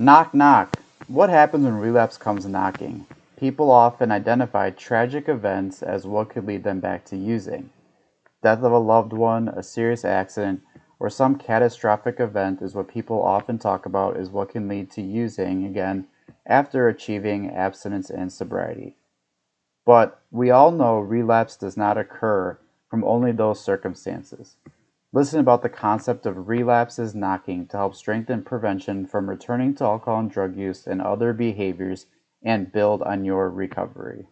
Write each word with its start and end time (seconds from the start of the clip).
Knock, 0.00 0.32
knock. 0.32 0.76
What 1.08 1.28
happens 1.28 1.64
when 1.64 1.76
relapse 1.76 2.16
comes 2.16 2.46
knocking? 2.46 3.04
People 3.36 3.68
often 3.68 4.12
identify 4.12 4.70
tragic 4.70 5.28
events 5.28 5.82
as 5.82 6.06
what 6.06 6.28
could 6.30 6.46
lead 6.46 6.62
them 6.62 6.78
back 6.78 7.04
to 7.06 7.16
using. 7.16 7.70
Death 8.40 8.62
of 8.62 8.70
a 8.70 8.78
loved 8.78 9.12
one, 9.12 9.48
a 9.48 9.60
serious 9.60 10.04
accident, 10.04 10.62
or 11.00 11.10
some 11.10 11.34
catastrophic 11.34 12.20
event 12.20 12.62
is 12.62 12.76
what 12.76 12.86
people 12.86 13.20
often 13.20 13.58
talk 13.58 13.86
about 13.86 14.16
as 14.16 14.30
what 14.30 14.50
can 14.50 14.68
lead 14.68 14.88
to 14.92 15.02
using 15.02 15.66
again 15.66 16.06
after 16.46 16.86
achieving 16.86 17.50
abstinence 17.50 18.08
and 18.08 18.32
sobriety. 18.32 18.94
But 19.84 20.22
we 20.30 20.48
all 20.52 20.70
know 20.70 21.00
relapse 21.00 21.56
does 21.56 21.76
not 21.76 21.98
occur 21.98 22.56
from 22.88 23.02
only 23.02 23.32
those 23.32 23.58
circumstances. 23.64 24.54
Listen 25.10 25.40
about 25.40 25.62
the 25.62 25.70
concept 25.70 26.26
of 26.26 26.48
relapses 26.48 27.14
knocking 27.14 27.66
to 27.68 27.78
help 27.78 27.94
strengthen 27.94 28.42
prevention 28.42 29.06
from 29.06 29.30
returning 29.30 29.74
to 29.74 29.84
alcohol 29.84 30.20
and 30.20 30.30
drug 30.30 30.54
use 30.54 30.86
and 30.86 31.00
other 31.00 31.32
behaviors 31.32 32.04
and 32.42 32.70
build 32.70 33.00
on 33.00 33.24
your 33.24 33.48
recovery. 33.48 34.26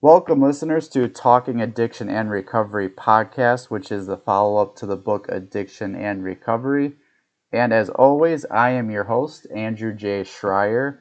Welcome, 0.00 0.40
listeners, 0.40 0.88
to 0.90 1.08
Talking 1.08 1.60
Addiction 1.60 2.08
and 2.08 2.30
Recovery 2.30 2.88
podcast, 2.88 3.70
which 3.70 3.90
is 3.90 4.06
the 4.06 4.18
follow 4.18 4.62
up 4.62 4.76
to 4.76 4.86
the 4.86 4.96
book 4.96 5.26
Addiction 5.28 5.96
and 5.96 6.22
Recovery. 6.22 6.94
And 7.50 7.72
as 7.72 7.90
always, 7.90 8.44
I 8.52 8.70
am 8.70 8.88
your 8.88 9.04
host, 9.04 9.48
Andrew 9.52 9.92
J. 9.92 10.22
Schreier. 10.22 10.98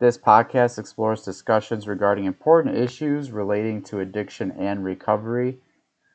This 0.00 0.18
podcast 0.18 0.80
explores 0.80 1.24
discussions 1.24 1.86
regarding 1.86 2.24
important 2.24 2.76
issues 2.76 3.30
relating 3.30 3.84
to 3.84 4.00
addiction 4.00 4.50
and 4.50 4.82
recovery 4.82 5.60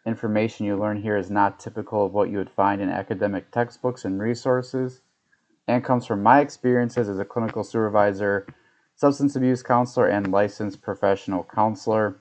Information 0.05 0.65
you 0.65 0.77
learn 0.77 1.01
here 1.01 1.15
is 1.15 1.31
not 1.31 1.59
typical 1.59 2.05
of 2.05 2.13
what 2.13 2.29
you 2.29 2.37
would 2.37 2.49
find 2.49 2.81
in 2.81 2.89
academic 2.89 3.49
textbooks 3.51 4.03
and 4.03 4.21
resources, 4.21 5.01
and 5.67 5.83
comes 5.83 6.05
from 6.05 6.21
my 6.21 6.41
experiences 6.41 7.07
as 7.07 7.19
a 7.19 7.25
clinical 7.25 7.63
supervisor, 7.63 8.45
substance 8.95 9.35
abuse 9.35 9.63
counselor, 9.63 10.07
and 10.07 10.29
licensed 10.29 10.81
professional 10.81 11.45
counselor, 11.45 12.17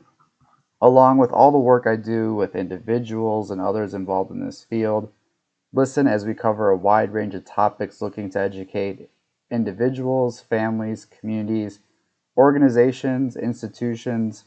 along 0.81 1.19
with 1.19 1.33
all 1.33 1.51
the 1.51 1.59
work 1.59 1.87
I 1.87 1.97
do 1.97 2.35
with 2.35 2.55
individuals 2.55 3.51
and 3.51 3.61
others 3.61 3.95
involved 3.95 4.31
in 4.31 4.45
this 4.45 4.63
field. 4.63 5.11
Listen 5.73 6.07
as 6.07 6.25
we 6.25 6.35
cover 6.35 6.71
a 6.71 6.77
wide 6.77 7.13
range 7.13 7.35
of 7.35 7.45
topics 7.45 8.01
looking 8.01 8.31
to 8.31 8.39
educate 8.39 9.11
individuals, 9.51 10.41
families, 10.41 11.05
communities, 11.05 11.81
organizations, 12.37 13.37
institutions, 13.37 14.45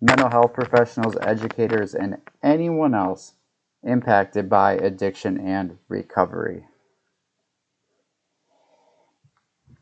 mental 0.00 0.30
health 0.30 0.52
professionals, 0.52 1.16
educators, 1.20 1.94
and 1.94 2.18
anyone 2.42 2.94
else 2.94 3.34
impacted 3.82 4.48
by 4.48 4.74
addiction 4.74 5.38
and 5.38 5.78
recovery. 5.88 6.64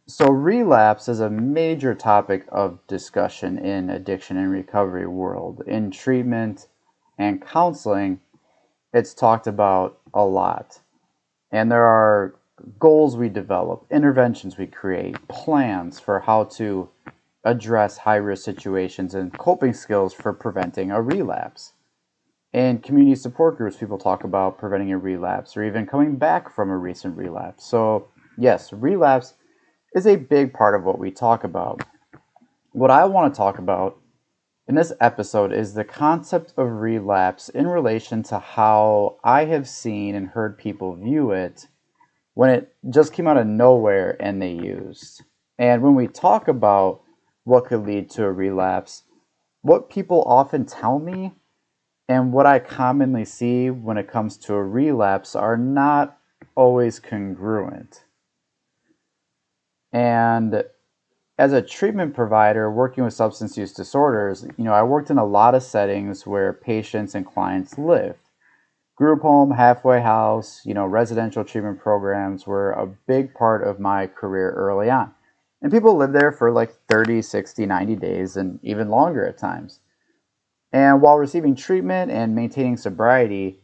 So, 0.06 0.28
relapse 0.30 1.08
is 1.08 1.20
a 1.20 1.28
major 1.28 1.94
topic 1.94 2.46
of 2.50 2.78
discussion 2.86 3.58
in 3.58 3.90
addiction 3.90 4.38
and 4.38 4.50
recovery 4.50 5.06
world. 5.06 5.62
In 5.66 5.90
treatment 5.90 6.66
and 7.18 7.42
counseling, 7.42 8.20
it's 8.94 9.12
talked 9.12 9.46
about 9.46 9.98
a 10.14 10.24
lot. 10.24 10.80
And 11.52 11.70
there 11.70 11.84
are 11.84 12.34
goals 12.78 13.16
we 13.16 13.28
develop, 13.28 13.86
interventions 13.90 14.56
we 14.56 14.66
create, 14.66 15.28
plans 15.28 16.00
for 16.00 16.20
how 16.20 16.44
to 16.44 16.88
address 17.48 17.98
high 17.98 18.16
risk 18.16 18.44
situations 18.44 19.14
and 19.14 19.36
coping 19.38 19.72
skills 19.72 20.12
for 20.12 20.32
preventing 20.32 20.90
a 20.90 21.00
relapse. 21.00 21.72
In 22.52 22.78
community 22.78 23.14
support 23.14 23.56
groups, 23.56 23.76
people 23.76 23.98
talk 23.98 24.24
about 24.24 24.58
preventing 24.58 24.92
a 24.92 24.98
relapse 24.98 25.56
or 25.56 25.64
even 25.64 25.86
coming 25.86 26.16
back 26.16 26.54
from 26.54 26.70
a 26.70 26.76
recent 26.76 27.16
relapse. 27.16 27.64
So, 27.64 28.08
yes, 28.38 28.72
relapse 28.72 29.34
is 29.94 30.06
a 30.06 30.16
big 30.16 30.52
part 30.52 30.74
of 30.74 30.84
what 30.84 30.98
we 30.98 31.10
talk 31.10 31.44
about. 31.44 31.82
What 32.72 32.90
I 32.90 33.04
want 33.04 33.32
to 33.32 33.36
talk 33.36 33.58
about 33.58 33.98
in 34.66 34.74
this 34.74 34.92
episode 35.00 35.52
is 35.52 35.72
the 35.72 35.84
concept 35.84 36.52
of 36.56 36.70
relapse 36.70 37.48
in 37.48 37.66
relation 37.66 38.22
to 38.24 38.38
how 38.38 39.16
I 39.24 39.46
have 39.46 39.68
seen 39.68 40.14
and 40.14 40.28
heard 40.28 40.58
people 40.58 40.94
view 40.96 41.30
it 41.30 41.66
when 42.34 42.50
it 42.50 42.74
just 42.90 43.12
came 43.12 43.26
out 43.26 43.38
of 43.38 43.46
nowhere 43.46 44.16
and 44.20 44.40
they 44.40 44.52
used. 44.52 45.22
And 45.58 45.82
when 45.82 45.94
we 45.94 46.06
talk 46.06 46.48
about 46.48 47.02
what 47.48 47.64
could 47.64 47.86
lead 47.86 48.10
to 48.10 48.24
a 48.24 48.30
relapse. 48.30 49.04
What 49.62 49.88
people 49.88 50.22
often 50.24 50.66
tell 50.66 50.98
me 50.98 51.32
and 52.06 52.30
what 52.32 52.44
I 52.44 52.58
commonly 52.58 53.24
see 53.24 53.70
when 53.70 53.96
it 53.96 54.06
comes 54.06 54.36
to 54.38 54.54
a 54.54 54.62
relapse 54.62 55.34
are 55.34 55.56
not 55.56 56.18
always 56.54 57.00
congruent. 57.00 58.04
And 59.92 60.62
as 61.38 61.54
a 61.54 61.62
treatment 61.62 62.14
provider 62.14 62.70
working 62.70 63.04
with 63.04 63.14
substance 63.14 63.56
use 63.56 63.72
disorders, 63.72 64.46
you 64.58 64.64
know, 64.64 64.74
I 64.74 64.82
worked 64.82 65.08
in 65.08 65.16
a 65.16 65.24
lot 65.24 65.54
of 65.54 65.62
settings 65.62 66.26
where 66.26 66.52
patients 66.52 67.14
and 67.14 67.24
clients 67.24 67.78
lived. 67.78 68.18
Group 68.94 69.22
home, 69.22 69.52
halfway 69.52 70.02
house, 70.02 70.60
you 70.66 70.74
know, 70.74 70.84
residential 70.84 71.44
treatment 71.44 71.80
programs 71.80 72.46
were 72.46 72.72
a 72.72 72.86
big 72.86 73.32
part 73.32 73.66
of 73.66 73.80
my 73.80 74.06
career 74.06 74.50
early 74.50 74.90
on. 74.90 75.14
And 75.60 75.72
people 75.72 75.96
live 75.96 76.12
there 76.12 76.30
for 76.30 76.52
like 76.52 76.72
30, 76.88 77.22
60, 77.22 77.66
90 77.66 77.96
days, 77.96 78.36
and 78.36 78.60
even 78.62 78.88
longer 78.88 79.26
at 79.26 79.38
times. 79.38 79.80
And 80.72 81.00
while 81.00 81.16
receiving 81.16 81.56
treatment 81.56 82.10
and 82.10 82.34
maintaining 82.34 82.76
sobriety, 82.76 83.60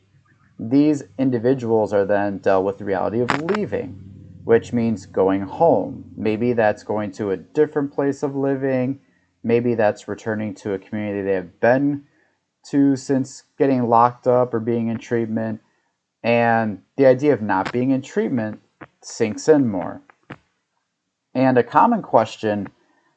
these 0.58 1.04
individuals 1.18 1.92
are 1.92 2.04
then 2.04 2.38
dealt 2.38 2.64
with 2.64 2.78
the 2.78 2.84
reality 2.84 3.20
of 3.20 3.30
leaving, 3.42 4.00
which 4.44 4.72
means 4.72 5.06
going 5.06 5.42
home. 5.42 6.12
Maybe 6.16 6.52
that's 6.52 6.82
going 6.82 7.12
to 7.12 7.30
a 7.30 7.36
different 7.36 7.92
place 7.92 8.22
of 8.22 8.34
living. 8.34 9.00
Maybe 9.42 9.74
that's 9.74 10.08
returning 10.08 10.54
to 10.56 10.72
a 10.72 10.78
community 10.78 11.22
they 11.22 11.34
have 11.34 11.60
been 11.60 12.04
to 12.70 12.96
since 12.96 13.44
getting 13.58 13.88
locked 13.88 14.26
up 14.26 14.54
or 14.54 14.60
being 14.60 14.88
in 14.88 14.98
treatment. 14.98 15.60
And 16.22 16.82
the 16.96 17.06
idea 17.06 17.34
of 17.34 17.42
not 17.42 17.72
being 17.72 17.90
in 17.90 18.00
treatment 18.00 18.60
sinks 19.02 19.48
in 19.48 19.68
more. 19.68 20.00
And 21.34 21.58
a 21.58 21.64
common 21.64 22.02
question 22.02 22.68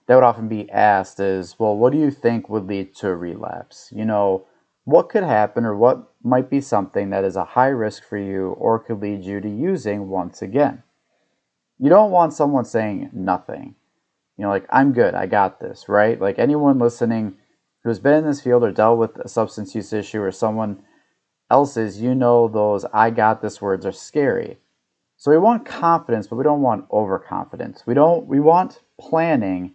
that 0.08 0.16
would 0.16 0.24
often 0.24 0.48
be 0.48 0.70
asked 0.72 1.20
is, 1.20 1.56
well, 1.60 1.78
what 1.78 1.92
do 1.92 2.00
you 2.00 2.10
think 2.12 2.50
would 2.50 2.68
lead 2.68 2.96
to 2.96 3.10
a 3.10 3.16
relapse? 3.16 3.92
You 3.96 4.06
know, 4.06 4.46
what 4.86 5.10
could 5.10 5.24
happen 5.24 5.66
or 5.66 5.76
what 5.76 6.12
might 6.24 6.50
be 6.50 6.62
something 6.62 7.10
that 7.10 7.24
is 7.24 7.36
a 7.36 7.44
high 7.44 7.68
risk 7.68 8.04
for 8.08 8.18
you 8.18 8.50
or 8.52 8.80
could 8.80 9.02
lead 9.02 9.24
you 9.24 9.42
to 9.42 9.50
using 9.50 10.08
once 10.08 10.42
again? 10.42 10.82
You 11.78 11.90
don't 11.90 12.12
want 12.12 12.34
someone 12.34 12.66
saying 12.66 13.10
nothing. 13.14 13.76
You 14.38 14.44
know, 14.44 14.50
like, 14.50 14.66
I'm 14.70 14.94
good, 14.94 15.14
I 15.14 15.26
got 15.26 15.60
this, 15.60 15.90
right? 15.90 16.20
Like 16.20 16.40
anyone 16.40 16.80
listening 16.80 17.36
who's 17.84 18.00
been 18.00 18.14
in 18.14 18.26
this 18.26 18.42
field 18.42 18.64
or 18.64 18.72
dealt 18.72 18.98
with 18.98 19.18
a 19.18 19.28
substance 19.28 19.76
use 19.76 19.94
issue 19.94 20.22
or 20.22 20.32
someone 20.32 20.84
else's, 21.52 22.02
you 22.02 22.16
know, 22.16 22.48
those 22.48 22.86
I 22.94 23.10
got 23.10 23.42
this 23.42 23.62
words 23.62 23.86
are 23.86 23.92
scary. 23.92 24.58
So 25.20 25.32
we 25.32 25.40
want 25.40 25.66
confidence, 25.66 26.28
but 26.28 26.36
we 26.36 26.44
don't 26.44 26.62
want 26.62 26.86
overconfidence. 26.92 27.84
We 27.88 27.96
don't 27.96 28.28
we 28.28 28.40
want 28.40 28.82
planning, 29.00 29.74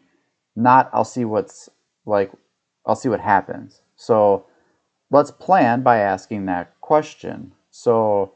not 0.54 0.88
I'll 0.92 1.04
see 1.04 1.25
what's 1.25 1.69
like 2.06 2.30
I'll 2.86 2.94
see 2.94 3.08
what 3.08 3.20
happens. 3.20 3.82
So 3.97 4.47
let's 5.10 5.32
plan 5.32 5.82
by 5.82 5.98
asking 5.98 6.47
that 6.47 6.81
question. 6.81 7.52
So 7.70 8.34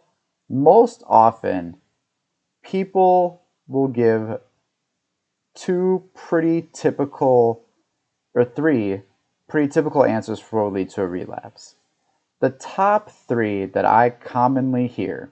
most 0.49 1.05
often 1.07 1.77
people 2.65 3.43
will 3.69 3.89
give 3.89 4.41
two 5.55 6.09
pretty 6.13 6.69
typical 6.73 7.65
or 8.35 8.45
three 8.45 9.03
pretty 9.49 9.69
typical 9.69 10.05
answers 10.05 10.41
for 10.41 10.57
what 10.57 10.65
will 10.65 10.81
lead 10.81 10.91
to 10.91 11.03
a 11.03 11.07
relapse. 11.07 11.77
The 12.41 12.51
top 12.51 13.11
three 13.11 13.65
that 13.67 13.85
I 13.85 14.11
commonly 14.11 14.89
hear 14.89 15.31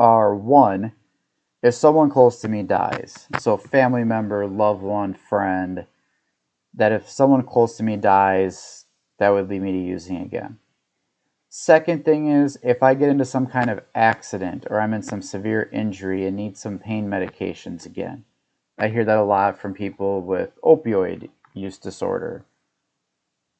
are 0.00 0.34
one, 0.34 0.92
if 1.62 1.74
someone 1.74 2.08
close 2.08 2.40
to 2.40 2.48
me 2.48 2.62
dies, 2.62 3.28
so 3.38 3.58
family 3.58 4.02
member, 4.02 4.46
loved 4.46 4.82
one, 4.82 5.12
friend, 5.12 5.84
that 6.74 6.90
if 6.90 7.08
someone 7.08 7.42
close 7.42 7.76
to 7.76 7.82
me 7.82 7.96
dies, 7.96 8.86
that 9.18 9.28
would 9.28 9.50
lead 9.50 9.60
me 9.60 9.72
to 9.72 9.78
using 9.78 10.16
again. 10.16 10.58
Second 11.50 12.04
thing 12.04 12.30
is 12.30 12.58
if 12.62 12.82
I 12.82 12.94
get 12.94 13.10
into 13.10 13.26
some 13.26 13.46
kind 13.46 13.68
of 13.68 13.82
accident 13.94 14.66
or 14.70 14.80
I'm 14.80 14.94
in 14.94 15.02
some 15.02 15.20
severe 15.20 15.68
injury 15.70 16.26
and 16.26 16.34
need 16.34 16.56
some 16.56 16.78
pain 16.78 17.08
medications 17.08 17.84
again. 17.84 18.24
I 18.78 18.88
hear 18.88 19.04
that 19.04 19.18
a 19.18 19.22
lot 19.22 19.58
from 19.58 19.74
people 19.74 20.22
with 20.22 20.58
opioid 20.62 21.28
use 21.52 21.76
disorder. 21.76 22.46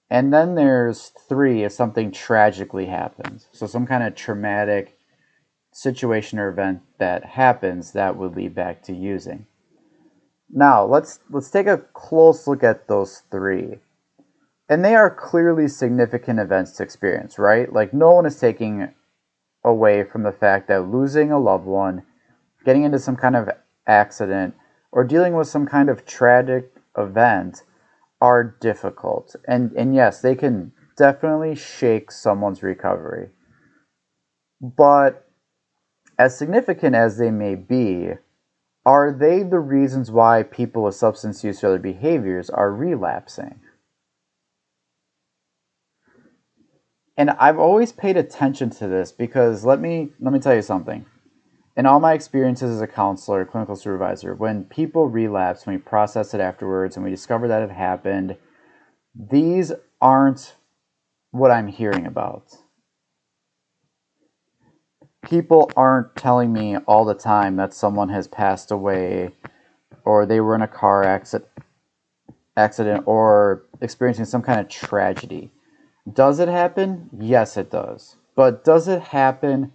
And 0.08 0.32
then 0.32 0.54
there's 0.54 1.12
three 1.28 1.64
if 1.64 1.72
something 1.72 2.10
tragically 2.12 2.86
happens. 2.86 3.48
So 3.52 3.66
some 3.66 3.86
kind 3.86 4.04
of 4.04 4.14
traumatic 4.14 4.96
situation 5.72 6.38
or 6.38 6.48
event 6.48 6.82
that 6.98 7.24
happens 7.24 7.92
that 7.92 8.16
would 8.16 8.36
lead 8.36 8.54
back 8.54 8.82
to 8.82 8.94
using. 8.94 9.46
Now, 10.52 10.84
let's 10.84 11.20
let's 11.30 11.50
take 11.50 11.66
a 11.66 11.78
close 11.94 12.46
look 12.46 12.64
at 12.64 12.88
those 12.88 13.22
three. 13.30 13.78
And 14.68 14.84
they 14.84 14.94
are 14.94 15.10
clearly 15.10 15.66
significant 15.68 16.38
events 16.38 16.72
to 16.72 16.82
experience, 16.82 17.38
right? 17.38 17.72
Like 17.72 17.92
no 17.92 18.12
one 18.12 18.26
is 18.26 18.38
taking 18.38 18.92
away 19.64 20.04
from 20.04 20.22
the 20.22 20.32
fact 20.32 20.68
that 20.68 20.88
losing 20.88 21.32
a 21.32 21.38
loved 21.38 21.66
one 21.66 22.04
getting 22.64 22.84
into 22.84 22.98
some 22.98 23.16
kind 23.16 23.36
of 23.36 23.48
accident, 23.86 24.54
or 24.92 25.04
dealing 25.04 25.34
with 25.34 25.48
some 25.48 25.66
kind 25.66 25.88
of 25.88 26.04
tragic 26.04 26.72
event 26.96 27.62
are 28.20 28.56
difficult. 28.60 29.34
And, 29.46 29.72
and 29.72 29.94
yes, 29.94 30.20
they 30.20 30.34
can 30.34 30.72
definitely 30.96 31.54
shake 31.54 32.10
someone's 32.10 32.62
recovery. 32.62 33.30
But 34.60 35.26
as 36.20 36.36
significant 36.36 36.94
as 36.94 37.16
they 37.16 37.30
may 37.30 37.54
be, 37.54 38.10
are 38.84 39.10
they 39.10 39.42
the 39.42 39.58
reasons 39.58 40.10
why 40.10 40.42
people 40.42 40.82
with 40.82 40.94
substance 40.94 41.42
use 41.42 41.64
or 41.64 41.68
other 41.68 41.78
behaviors 41.78 42.50
are 42.50 42.70
relapsing? 42.70 43.58
And 47.16 47.30
I've 47.30 47.58
always 47.58 47.92
paid 47.92 48.18
attention 48.18 48.68
to 48.68 48.86
this 48.86 49.12
because 49.12 49.64
let 49.64 49.80
me 49.80 50.10
let 50.20 50.34
me 50.34 50.38
tell 50.38 50.54
you 50.54 50.60
something. 50.60 51.06
In 51.74 51.86
all 51.86 52.00
my 52.00 52.12
experiences 52.12 52.76
as 52.76 52.82
a 52.82 52.86
counselor, 52.86 53.46
clinical 53.46 53.74
supervisor, 53.74 54.34
when 54.34 54.64
people 54.64 55.08
relapse, 55.08 55.64
when 55.64 55.76
we 55.76 55.80
process 55.80 56.34
it 56.34 56.40
afterwards 56.42 56.96
and 56.96 57.04
we 57.04 57.10
discover 57.10 57.48
that 57.48 57.62
it 57.62 57.70
happened, 57.70 58.36
these 59.14 59.72
aren't 60.02 60.54
what 61.30 61.50
I'm 61.50 61.68
hearing 61.68 62.04
about. 62.04 62.58
People 65.22 65.70
aren't 65.76 66.16
telling 66.16 66.52
me 66.52 66.76
all 66.78 67.04
the 67.04 67.14
time 67.14 67.56
that 67.56 67.74
someone 67.74 68.08
has 68.08 68.26
passed 68.26 68.70
away 68.70 69.30
or 70.04 70.24
they 70.24 70.40
were 70.40 70.54
in 70.54 70.62
a 70.62 70.68
car 70.68 71.04
accident 71.04 71.48
accident 72.56 73.04
or 73.06 73.64
experiencing 73.80 74.24
some 74.24 74.42
kind 74.42 74.60
of 74.60 74.68
tragedy. 74.68 75.50
Does 76.12 76.40
it 76.40 76.48
happen? 76.48 77.08
Yes, 77.18 77.56
it 77.56 77.70
does. 77.70 78.16
But 78.34 78.64
does 78.64 78.88
it 78.88 79.00
happen 79.00 79.72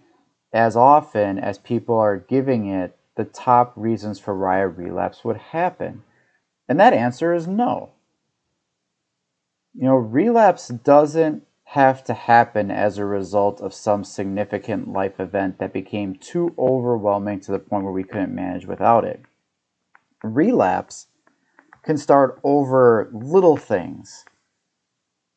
as 0.53 0.75
often 0.75 1.39
as 1.39 1.57
people 1.57 1.97
are 1.97 2.17
giving 2.17 2.67
it 2.67 2.97
the 3.15 3.25
top 3.25 3.73
reasons 3.75 4.19
for 4.19 4.37
why 4.37 4.59
a 4.59 4.67
relapse 4.67 5.23
would 5.23 5.37
happen? 5.37 6.03
And 6.67 6.79
that 6.79 6.93
answer 6.93 7.33
is 7.33 7.47
no. 7.47 7.91
You 9.73 9.85
know, 9.85 9.95
relapse 9.95 10.67
doesn't 10.67 11.43
have 11.65 12.03
to 12.03 12.13
happen 12.13 12.71
as 12.71 12.97
a 12.97 13.05
result 13.05 13.59
of 13.59 13.73
some 13.73 14.03
significant 14.03 14.87
life 14.87 15.19
event 15.19 15.59
that 15.59 15.73
became 15.73 16.15
too 16.15 16.53
overwhelming 16.57 17.39
to 17.41 17.51
the 17.51 17.59
point 17.59 17.83
where 17.83 17.93
we 17.93 18.03
couldn't 18.03 18.33
manage 18.33 18.65
without 18.65 19.03
it. 19.03 19.21
Relapse 20.23 21.07
can 21.83 21.97
start 21.97 22.39
over 22.43 23.09
little 23.11 23.57
things 23.57 24.25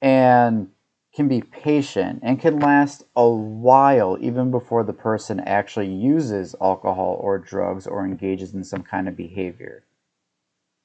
and 0.00 0.68
can 1.14 1.28
be 1.28 1.40
patient 1.40 2.20
and 2.22 2.40
can 2.40 2.60
last 2.60 3.04
a 3.16 3.28
while 3.28 4.16
even 4.20 4.50
before 4.50 4.84
the 4.84 4.92
person 4.92 5.40
actually 5.40 5.92
uses 5.92 6.54
alcohol 6.60 7.18
or 7.20 7.38
drugs 7.38 7.86
or 7.86 8.04
engages 8.04 8.54
in 8.54 8.62
some 8.62 8.82
kind 8.82 9.08
of 9.08 9.16
behavior. 9.16 9.84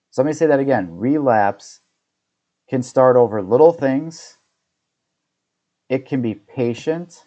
So 0.10 0.22
let 0.22 0.28
me 0.28 0.34
say 0.34 0.48
that 0.48 0.60
again. 0.60 0.98
Relapse 0.98 1.82
can 2.70 2.82
start 2.82 3.16
over 3.16 3.42
little 3.42 3.74
things, 3.74 4.38
it 5.94 6.06
can 6.06 6.22
be 6.22 6.36
patient, 6.36 7.26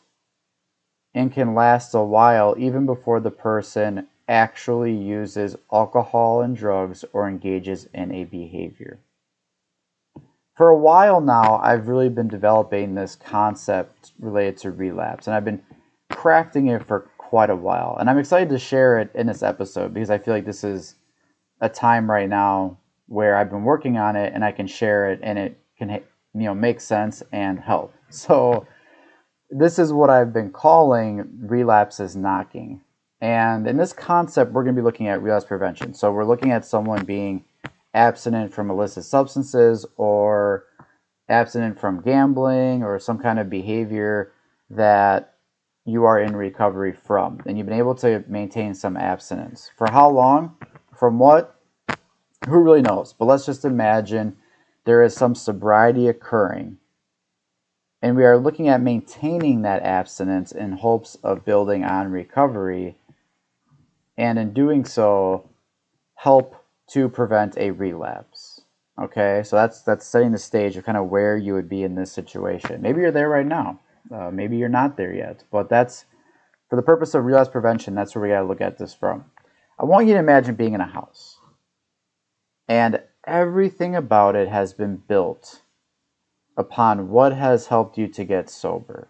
and 1.14 1.32
can 1.32 1.54
last 1.54 1.94
a 1.94 2.02
while 2.02 2.54
even 2.58 2.86
before 2.86 3.20
the 3.20 3.30
person 3.30 4.06
actually 4.28 4.94
uses 4.94 5.56
alcohol 5.72 6.42
and 6.42 6.56
drugs 6.56 7.04
or 7.12 7.28
engages 7.28 7.88
in 7.94 8.12
a 8.12 8.24
behavior 8.24 8.98
for 10.56 10.70
a 10.70 10.78
while 10.78 11.20
now, 11.20 11.60
I've 11.62 11.86
really 11.86 12.08
been 12.08 12.28
developing 12.28 12.94
this 12.94 13.14
concept 13.14 14.12
related 14.18 14.56
to 14.58 14.70
relapse, 14.70 15.26
and 15.26 15.36
I've 15.36 15.44
been 15.44 15.62
crafting 16.10 16.74
it 16.74 16.86
for 16.86 17.10
quite 17.18 17.50
a 17.50 17.56
while. 17.56 17.96
And 18.00 18.08
I'm 18.08 18.18
excited 18.18 18.48
to 18.48 18.58
share 18.58 18.98
it 18.98 19.10
in 19.14 19.26
this 19.26 19.42
episode 19.42 19.92
because 19.92 20.10
I 20.10 20.18
feel 20.18 20.32
like 20.32 20.46
this 20.46 20.64
is 20.64 20.94
a 21.60 21.68
time 21.68 22.10
right 22.10 22.28
now 22.28 22.78
where 23.06 23.36
I've 23.36 23.50
been 23.50 23.64
working 23.64 23.98
on 23.98 24.16
it 24.16 24.32
and 24.34 24.44
I 24.44 24.52
can 24.52 24.66
share 24.66 25.10
it 25.10 25.20
and 25.22 25.38
it 25.38 25.60
can 25.78 25.90
you 25.90 26.00
know 26.34 26.54
make 26.54 26.80
sense 26.80 27.22
and 27.32 27.60
help. 27.60 27.92
So 28.10 28.66
this 29.50 29.78
is 29.78 29.92
what 29.92 30.10
I've 30.10 30.32
been 30.32 30.50
calling 30.50 31.28
relapses 31.40 32.16
knocking. 32.16 32.82
And 33.20 33.66
in 33.66 33.76
this 33.76 33.92
concept, 33.92 34.52
we're 34.52 34.62
going 34.62 34.74
to 34.74 34.80
be 34.80 34.84
looking 34.84 35.08
at 35.08 35.22
relapse 35.22 35.46
prevention. 35.46 35.94
So 35.94 36.12
we're 36.12 36.24
looking 36.24 36.52
at 36.52 36.64
someone 36.64 37.04
being 37.04 37.44
abstinent 37.94 38.52
from 38.52 38.70
illicit 38.70 39.04
substances 39.04 39.86
or 39.96 40.64
abstinent 41.28 41.80
from 41.80 42.02
gambling 42.02 42.82
or 42.82 42.98
some 42.98 43.18
kind 43.18 43.38
of 43.38 43.48
behavior 43.48 44.32
that 44.70 45.34
you 45.84 46.04
are 46.04 46.20
in 46.20 46.36
recovery 46.36 46.92
from. 46.92 47.40
And 47.46 47.56
you've 47.56 47.66
been 47.66 47.78
able 47.78 47.94
to 47.96 48.24
maintain 48.28 48.74
some 48.74 48.96
abstinence. 48.96 49.70
For 49.76 49.90
how 49.90 50.10
long? 50.10 50.56
From 50.94 51.18
what? 51.18 51.58
Who 52.48 52.58
really 52.60 52.82
knows? 52.82 53.12
But 53.12 53.26
let's 53.26 53.46
just 53.46 53.64
imagine 53.64 54.36
there 54.84 55.02
is 55.02 55.14
some 55.14 55.34
sobriety 55.34 56.08
occurring. 56.08 56.78
And 58.06 58.16
we 58.16 58.24
are 58.24 58.38
looking 58.38 58.68
at 58.68 58.80
maintaining 58.80 59.62
that 59.62 59.82
abstinence 59.82 60.52
in 60.52 60.70
hopes 60.70 61.16
of 61.24 61.44
building 61.44 61.82
on 61.82 62.12
recovery. 62.12 62.94
And 64.16 64.38
in 64.38 64.52
doing 64.52 64.84
so, 64.84 65.50
help 66.14 66.54
to 66.90 67.08
prevent 67.08 67.58
a 67.58 67.72
relapse. 67.72 68.60
Okay, 68.96 69.42
so 69.44 69.56
that's 69.56 69.82
that's 69.82 70.06
setting 70.06 70.30
the 70.30 70.38
stage 70.38 70.76
of 70.76 70.84
kind 70.84 70.96
of 70.96 71.08
where 71.08 71.36
you 71.36 71.54
would 71.54 71.68
be 71.68 71.82
in 71.82 71.96
this 71.96 72.12
situation. 72.12 72.80
Maybe 72.80 73.00
you're 73.00 73.10
there 73.10 73.28
right 73.28 73.44
now. 73.44 73.80
Uh, 74.14 74.30
maybe 74.30 74.56
you're 74.56 74.68
not 74.68 74.96
there 74.96 75.12
yet, 75.12 75.42
but 75.50 75.68
that's 75.68 76.04
for 76.70 76.76
the 76.76 76.82
purpose 76.82 77.12
of 77.12 77.24
relapse 77.24 77.50
prevention. 77.50 77.96
That's 77.96 78.14
where 78.14 78.22
we 78.22 78.28
got 78.28 78.42
to 78.42 78.46
look 78.46 78.60
at 78.60 78.78
this 78.78 78.94
from. 78.94 79.24
I 79.80 79.84
want 79.84 80.06
you 80.06 80.12
to 80.12 80.20
imagine 80.20 80.54
being 80.54 80.74
in 80.74 80.80
a 80.80 80.86
house, 80.86 81.40
and 82.68 83.02
everything 83.26 83.96
about 83.96 84.36
it 84.36 84.46
has 84.46 84.74
been 84.74 84.94
built 84.94 85.62
upon 86.56 87.10
what 87.10 87.32
has 87.32 87.66
helped 87.66 87.98
you 87.98 88.08
to 88.08 88.24
get 88.24 88.48
sober. 88.48 89.08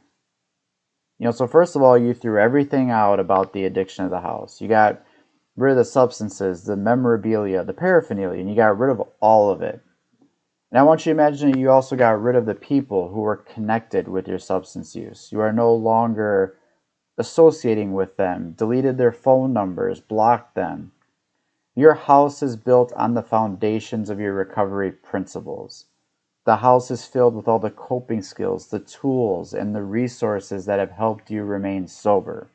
You 1.18 1.24
know, 1.24 1.30
so 1.30 1.46
first 1.46 1.76
of 1.76 1.82
all, 1.82 1.96
you 1.96 2.12
threw 2.12 2.40
everything 2.40 2.90
out 2.90 3.18
about 3.20 3.52
the 3.52 3.64
addiction 3.64 4.04
of 4.04 4.10
the 4.10 4.20
house. 4.20 4.60
You 4.60 4.68
got 4.68 5.02
rid 5.56 5.72
of 5.72 5.78
the 5.78 5.84
substances, 5.84 6.64
the 6.64 6.76
memorabilia, 6.76 7.64
the 7.64 7.72
paraphernalia, 7.72 8.40
and 8.40 8.50
you 8.50 8.56
got 8.56 8.78
rid 8.78 8.90
of 8.90 9.02
all 9.20 9.50
of 9.50 9.62
it. 9.62 9.80
And 10.70 10.78
I 10.78 10.82
want 10.82 11.06
you 11.06 11.14
to 11.14 11.18
imagine 11.18 11.52
that 11.52 11.58
you 11.58 11.70
also 11.70 11.96
got 11.96 12.20
rid 12.20 12.36
of 12.36 12.44
the 12.44 12.54
people 12.54 13.08
who 13.08 13.20
were 13.20 13.36
connected 13.36 14.08
with 14.08 14.28
your 14.28 14.38
substance 14.38 14.94
use. 14.94 15.30
You 15.32 15.40
are 15.40 15.52
no 15.52 15.72
longer 15.72 16.58
associating 17.16 17.94
with 17.94 18.16
them, 18.16 18.52
deleted 18.52 18.98
their 18.98 19.12
phone 19.12 19.52
numbers, 19.52 20.00
blocked 20.00 20.54
them. 20.54 20.92
Your 21.74 21.94
house 21.94 22.42
is 22.42 22.56
built 22.56 22.92
on 22.94 23.14
the 23.14 23.22
foundations 23.22 24.10
of 24.10 24.20
your 24.20 24.34
recovery 24.34 24.92
principles. 24.92 25.86
The 26.46 26.58
house 26.58 26.92
is 26.92 27.04
filled 27.04 27.34
with 27.34 27.48
all 27.48 27.58
the 27.58 27.70
coping 27.70 28.22
skills, 28.22 28.68
the 28.68 28.78
tools, 28.78 29.52
and 29.52 29.74
the 29.74 29.82
resources 29.82 30.64
that 30.66 30.78
have 30.78 30.92
helped 30.92 31.28
you 31.28 31.42
remain 31.42 31.88
sober. 31.88 32.46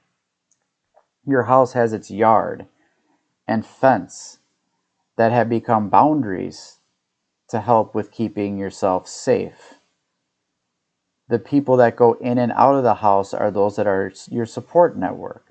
Your 1.26 1.44
house 1.44 1.74
has 1.74 1.92
its 1.92 2.10
yard, 2.10 2.68
and 3.50 3.66
fence 3.66 4.40
that 5.18 5.34
have 5.34 5.50
become 5.50 5.90
boundaries 5.90 6.78
to 7.50 7.60
help 7.60 7.94
with 7.94 8.12
keeping 8.12 8.58
yourself 8.58 9.10
safe. 9.10 9.74
The 11.28 11.40
people 11.40 11.76
that 11.76 11.98
go 11.98 12.14
in 12.14 12.38
and 12.38 12.54
out 12.54 12.76
of 12.76 12.84
the 12.84 12.96
house 12.96 13.34
are 13.34 13.52
those 13.52 13.76
that 13.76 13.88
are 13.88 14.14
your 14.30 14.46
support 14.46 14.98
network. 14.98 15.48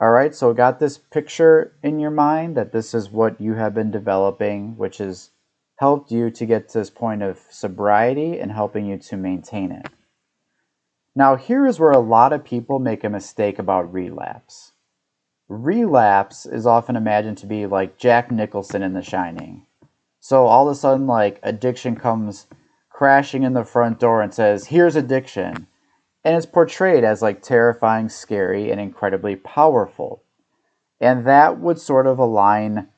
All 0.00 0.10
right, 0.10 0.34
so 0.34 0.52
got 0.52 0.80
this 0.80 0.98
picture 0.98 1.72
in 1.84 2.00
your 2.00 2.10
mind 2.10 2.56
that 2.56 2.72
this 2.72 2.94
is 2.94 3.10
what 3.10 3.40
you 3.40 3.54
have 3.54 3.74
been 3.74 3.92
developing, 3.92 4.76
which 4.76 4.98
has 4.98 5.30
helped 5.76 6.10
you 6.10 6.30
to 6.30 6.46
get 6.46 6.68
to 6.68 6.78
this 6.78 6.90
point 6.90 7.22
of 7.22 7.38
sobriety 7.50 8.38
and 8.38 8.52
helping 8.52 8.86
you 8.86 8.98
to 8.98 9.16
maintain 9.16 9.72
it. 9.72 9.88
Now, 11.14 11.36
here 11.36 11.66
is 11.66 11.78
where 11.78 11.92
a 11.92 11.98
lot 11.98 12.32
of 12.32 12.44
people 12.44 12.78
make 12.78 13.04
a 13.04 13.10
mistake 13.10 13.58
about 13.58 13.92
relapse 13.92 14.72
relapse 15.48 16.44
is 16.44 16.66
often 16.66 16.96
imagined 16.96 17.38
to 17.38 17.46
be 17.46 17.66
like 17.66 17.98
Jack 17.98 18.30
Nicholson 18.30 18.82
in 18.82 18.94
The 18.94 19.02
Shining. 19.02 19.66
So 20.18 20.46
all 20.46 20.68
of 20.68 20.72
a 20.72 20.78
sudden, 20.78 21.06
like 21.06 21.38
addiction 21.42 21.96
comes 21.96 22.46
crashing 22.90 23.42
in 23.42 23.52
the 23.52 23.64
front 23.64 24.00
door 24.00 24.22
and 24.22 24.34
says, 24.34 24.66
"Here's 24.66 24.96
addiction," 24.96 25.68
and 26.24 26.36
it's 26.36 26.46
portrayed 26.46 27.04
as 27.04 27.22
like 27.22 27.42
terrifying, 27.42 28.08
scary, 28.08 28.70
and 28.70 28.80
incredibly 28.80 29.36
powerful, 29.36 30.22
and 31.00 31.24
that 31.26 31.60
would 31.60 31.78
sort 31.78 32.06
of 32.06 32.18
align 32.18 32.88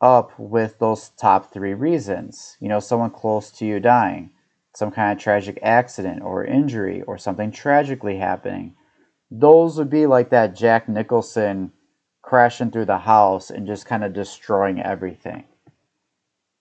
up 0.00 0.38
with 0.38 0.78
those 0.78 1.10
top 1.10 1.52
three 1.52 1.74
reasons. 1.74 2.56
You 2.60 2.68
know, 2.68 2.80
someone 2.80 3.10
close 3.10 3.50
to 3.52 3.66
you 3.66 3.80
dying, 3.80 4.30
some 4.74 4.90
kind 4.90 5.12
of 5.16 5.22
tragic 5.22 5.58
accident 5.62 6.22
or 6.22 6.44
injury, 6.44 7.02
or 7.02 7.18
something 7.18 7.50
tragically 7.50 8.18
happening 8.18 8.74
those 9.30 9.78
would 9.78 9.90
be 9.90 10.06
like 10.06 10.30
that 10.30 10.56
Jack 10.56 10.88
Nicholson 10.88 11.72
crashing 12.22 12.70
through 12.70 12.86
the 12.86 12.98
house 12.98 13.50
and 13.50 13.66
just 13.66 13.86
kind 13.86 14.02
of 14.02 14.12
destroying 14.12 14.80
everything. 14.80 15.44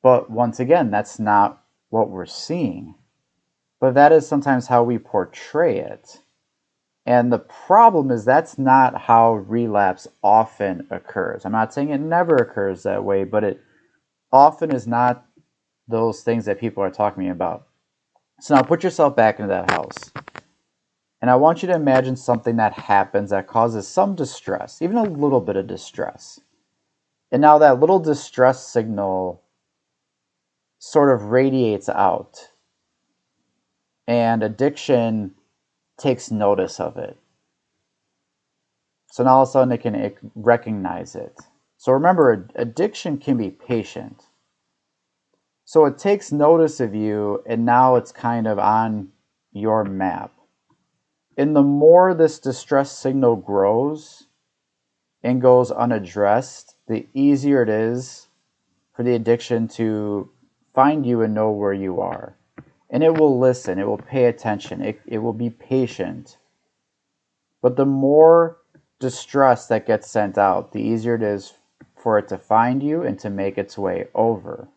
But 0.01 0.29
once 0.29 0.60
again, 0.60 0.91
that's 0.91 1.19
not 1.19 1.63
what 1.89 2.10
we're 2.10 2.25
seeing. 2.25 2.96
But 3.79 3.96
that 3.96 4.12
is 4.12 4.27
sometimes 4.27 4.67
how 4.67 4.84
we 4.84 5.00
portray 5.00 5.79
it. 5.79 6.22
And 7.09 7.33
the 7.33 7.39
problem 7.39 8.11
is 8.11 8.23
that's 8.23 8.59
not 8.59 9.01
how 9.01 9.33
relapse 9.33 10.07
often 10.21 10.85
occurs. 10.91 11.43
I'm 11.43 11.51
not 11.51 11.73
saying 11.73 11.89
it 11.89 11.99
never 11.99 12.35
occurs 12.35 12.83
that 12.83 13.03
way, 13.03 13.23
but 13.23 13.43
it 13.43 13.59
often 14.31 14.71
is 14.71 14.85
not 14.85 15.25
those 15.87 16.21
things 16.21 16.45
that 16.45 16.59
people 16.59 16.83
are 16.83 16.91
talking 16.91 17.31
about. 17.31 17.65
So 18.41 18.53
now 18.53 18.61
put 18.61 18.83
yourself 18.83 19.15
back 19.15 19.39
into 19.39 19.49
that 19.49 19.71
house. 19.71 20.11
And 21.19 21.31
I 21.31 21.35
want 21.35 21.63
you 21.63 21.67
to 21.69 21.73
imagine 21.73 22.15
something 22.15 22.57
that 22.57 22.73
happens 22.73 23.31
that 23.31 23.47
causes 23.47 23.87
some 23.87 24.13
distress, 24.13 24.79
even 24.79 24.95
a 24.95 25.03
little 25.03 25.41
bit 25.41 25.55
of 25.55 25.65
distress. 25.65 26.39
And 27.31 27.41
now 27.41 27.57
that 27.57 27.79
little 27.79 27.99
distress 27.99 28.67
signal 28.67 29.41
sort 30.77 31.11
of 31.11 31.31
radiates 31.31 31.89
out. 31.89 32.49
And 34.07 34.43
addiction 34.43 35.33
takes 36.00 36.32
notice 36.32 36.79
of 36.79 36.98
it. 36.98 37.18
So 39.12 39.24
now 39.24 39.36
all 39.36 39.44
of 39.44 39.50
a 39.50 39.51
sudden 39.51 39.72
it 39.72 39.82
can 39.82 40.32
recognize 40.36 41.15
it. 41.15 41.38
So 41.77 41.91
remember, 41.91 42.48
addiction 42.56 43.18
can 43.18 43.38
be 43.38 43.50
patient. 43.50 44.24
So 45.65 45.86
it 45.86 45.98
takes 45.98 46.32
notice 46.32 46.79
of 46.79 46.96
you, 46.96 47.44
and 47.46 47.65
now 47.65 47.96
it's 47.96 48.12
kind 48.12 48.48
of 48.48 48.58
on 48.58 49.10
your 49.51 49.84
map. 49.84 50.32
And 51.38 51.56
the 51.56 51.63
more 51.63 52.13
this 52.13 52.39
distress 52.39 52.91
signal 52.91 53.36
grows 53.36 54.27
and 55.24 55.41
goes 55.41 55.72
unaddressed, 55.72 56.75
the 56.88 57.08
easier 57.13 57.62
it 57.62 57.70
is 57.70 58.27
for 58.94 59.03
the 59.03 59.13
addiction 59.13 59.68
to 59.70 60.29
find 60.74 61.06
you 61.06 61.22
and 61.22 61.34
know 61.34 61.51
where 61.51 61.74
you 61.74 62.01
are. 62.01 62.36
And 62.89 63.03
it 63.03 63.13
will 63.13 63.39
listen, 63.39 63.77
it 63.77 63.88
will 63.88 63.98
pay 63.98 64.25
attention, 64.25 64.81
it, 64.81 65.00
it 65.05 65.19
will 65.19 65.34
be 65.34 65.50
patient. 65.50 66.38
But 67.62 67.75
the 67.75 67.86
more 67.86 68.58
distress 69.00 69.67
that 69.67 69.86
gets 69.86 70.10
sent 70.10 70.38
out, 70.38 70.72
the 70.72 70.81
easier 70.81 71.15
it 71.15 71.24
is 71.24 71.53
for 71.96 72.17
it 72.17 72.27
to 72.29 72.38
find 72.38 72.81
you 72.81 73.03
and 73.03 73.19
to 73.19 73.29
make 73.29 73.58
its 73.58 73.77
way 73.77 74.08
over. 74.15 74.69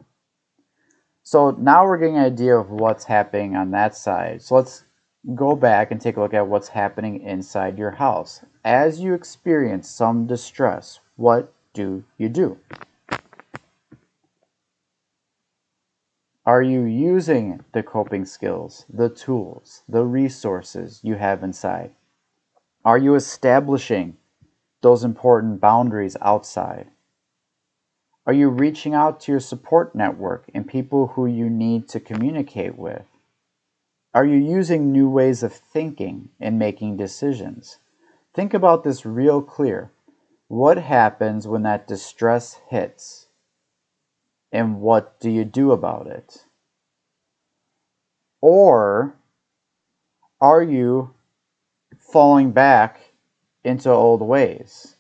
So 1.23 1.53
now 1.53 1.85
we're 1.85 1.99
getting 1.99 2.17
an 2.17 2.25
idea 2.25 2.57
of 2.57 2.71
what's 2.71 3.05
happening 3.05 3.55
on 3.57 3.71
that 3.71 3.97
side. 3.97 4.43
So 4.43 4.57
let's 4.57 4.85
go 5.35 5.55
back 5.55 5.93
and 5.93 6.01
take 6.01 6.17
a 6.17 6.21
look 6.21 6.35
at 6.35 6.49
what's 6.49 6.69
happening 6.69 7.23
inside 7.23 7.79
your 7.79 7.93
house. 7.93 8.45
As 8.65 9.01
you 9.01 9.15
experience 9.15 9.89
some 9.89 10.27
distress, 10.27 10.99
what 11.17 11.53
do 11.75 12.05
you 12.19 12.29
do? 12.29 12.59
Are 16.45 16.63
you 16.63 16.83
using 16.83 17.65
the 17.73 17.85
coping 17.85 18.25
skills, 18.25 18.85
the 18.93 19.09
tools, 19.09 19.85
the 19.89 20.05
resources 20.05 20.99
you 21.05 21.15
have 21.15 21.45
inside? 21.45 21.93
Are 22.85 22.99
you 22.99 23.15
establishing 23.15 24.17
those 24.81 25.05
important 25.05 25.61
boundaries 25.61 26.17
outside? 26.21 26.89
Are 28.27 28.33
you 28.33 28.49
reaching 28.49 28.93
out 28.93 29.21
to 29.21 29.31
your 29.31 29.41
support 29.41 29.95
network 29.95 30.51
and 30.53 30.67
people 30.67 31.09
who 31.15 31.27
you 31.27 31.49
need 31.49 31.89
to 31.91 32.01
communicate 32.01 32.77
with? 32.77 33.07
Are 34.13 34.25
you 34.25 34.37
using 34.37 34.91
new 34.91 35.09
ways 35.09 35.45
of 35.45 35.53
thinking 35.53 36.31
and 36.41 36.59
making 36.59 36.97
decisions? 36.97 37.79
Think 38.35 38.53
about 38.53 38.83
this 38.83 39.07
real 39.07 39.43
clear. 39.43 39.93
What 40.49 40.79
happens 40.79 41.47
when 41.47 41.63
that 41.63 41.87
distress 41.87 42.59
hits? 42.69 43.22
And 44.53 44.81
what 44.81 45.19
do 45.19 45.31
you 45.31 45.45
do 45.45 45.73
about 45.73 46.07
it? 46.07 46.45
Or 48.41 49.17
are 50.41 50.63
you 50.63 51.15
falling 51.99 52.53
back 52.53 53.13
into 53.65 53.91
old 53.91 54.21
ways? 54.21 54.97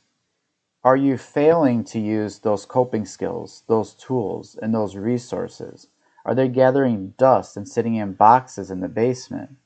Are 0.85 0.97
you 0.97 1.17
failing 1.19 1.85
to 1.85 2.01
use 2.01 2.39
those 2.39 2.65
coping 2.65 3.05
skills, 3.05 3.63
those 3.69 3.95
tools, 3.95 4.59
and 4.61 4.75
those 4.75 4.97
resources? 4.97 5.89
Are 6.25 6.35
they 6.35 6.49
gathering 6.49 7.15
dust 7.19 7.57
and 7.57 7.69
sitting 7.69 7.97
in 7.97 8.15
boxes 8.15 8.71
in 8.71 8.81
the 8.81 8.89
basement? 8.89 9.57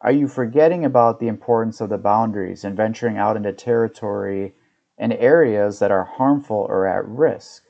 Are 0.00 0.12
you 0.12 0.26
forgetting 0.26 0.84
about 0.84 1.20
the 1.20 1.28
importance 1.28 1.80
of 1.80 1.90
the 1.90 1.98
boundaries 1.98 2.64
and 2.64 2.76
venturing 2.76 3.18
out 3.18 3.36
into 3.36 3.52
territory 3.52 4.54
and 4.98 5.12
areas 5.12 5.78
that 5.78 5.92
are 5.92 6.04
harmful 6.04 6.66
or 6.68 6.86
at 6.86 7.06
risk? 7.06 7.64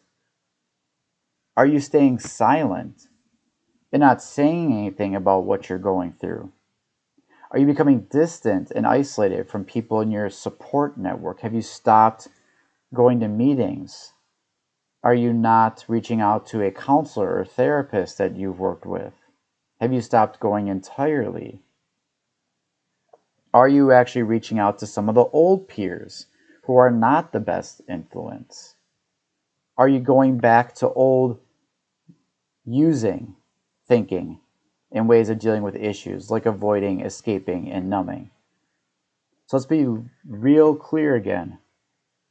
Are 1.55 1.67
you 1.67 1.81
staying 1.81 2.19
silent 2.19 3.09
and 3.93 4.01
not 4.01 4.23
saying 4.23 4.73
anything 4.73 5.15
about 5.15 5.45
what 5.45 5.69
you're 5.69 5.79
going 5.79 6.13
through? 6.13 6.51
Are 7.51 7.59
you 7.59 7.67
becoming 7.67 8.07
distant 8.11 8.71
and 8.71 8.87
isolated 8.87 9.51
from 9.51 9.67
people 9.67 10.01
in 10.01 10.11
your 10.11 10.31
support 10.31 10.97
network? 10.97 11.41
Have 11.41 11.53
you 11.53 11.61
stopped 11.61 12.29
going 12.95 13.21
to 13.21 13.29
meetings? 13.29 14.15
Are 15.05 15.15
you 15.15 15.35
not 15.35 15.85
reaching 15.89 16.23
out 16.23 16.47
to 16.47 16.63
a 16.63 16.71
counselor 16.71 17.39
or 17.39 17.45
therapist 17.45 18.17
that 18.17 18.35
you've 18.35 18.59
worked 18.59 18.87
with? 18.87 19.13
Have 19.79 19.93
you 19.93 20.01
stopped 20.01 20.41
going 20.41 20.69
entirely? 20.69 21.61
Are 23.53 23.69
you 23.69 23.93
actually 23.93 24.23
reaching 24.23 24.59
out 24.59 24.79
to 24.79 24.87
some 24.87 25.11
of 25.11 25.15
the 25.15 25.25
old 25.25 25.69
peers 25.69 26.29
who 26.65 26.77
are 26.77 26.91
not 26.91 27.33
the 27.33 27.41
best 27.41 27.83
influence? 27.87 28.77
Are 29.77 29.89
you 29.89 30.01
going 30.01 30.39
back 30.39 30.75
to 30.77 30.93
old 30.93 31.41
using 32.65 33.37
thinking 33.89 34.41
in 34.91 35.07
ways 35.07 35.29
of 35.29 35.39
dealing 35.39 35.63
with 35.63 35.75
issues 35.77 36.31
like 36.31 36.47
avoiding, 36.47 37.01
escaping, 37.01 37.71
and 37.71 37.89
numbing? 37.89 38.31
So 39.47 39.57
let's 39.57 39.67
be 39.67 39.87
real 40.27 40.75
clear 40.75 41.15
again. 41.15 41.59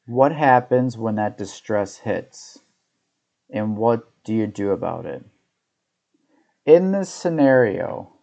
What 0.06 0.32
happens 0.32 0.98
when 0.98 1.16
that 1.16 1.38
distress 1.38 1.98
hits? 1.98 2.60
And 3.50 3.78
what 3.78 4.10
do 4.24 4.34
you 4.34 4.48
do 4.48 4.72
about 4.72 5.06
it? 5.06 5.24
In 6.66 6.92
this 6.92 7.10
scenario, 7.10 8.14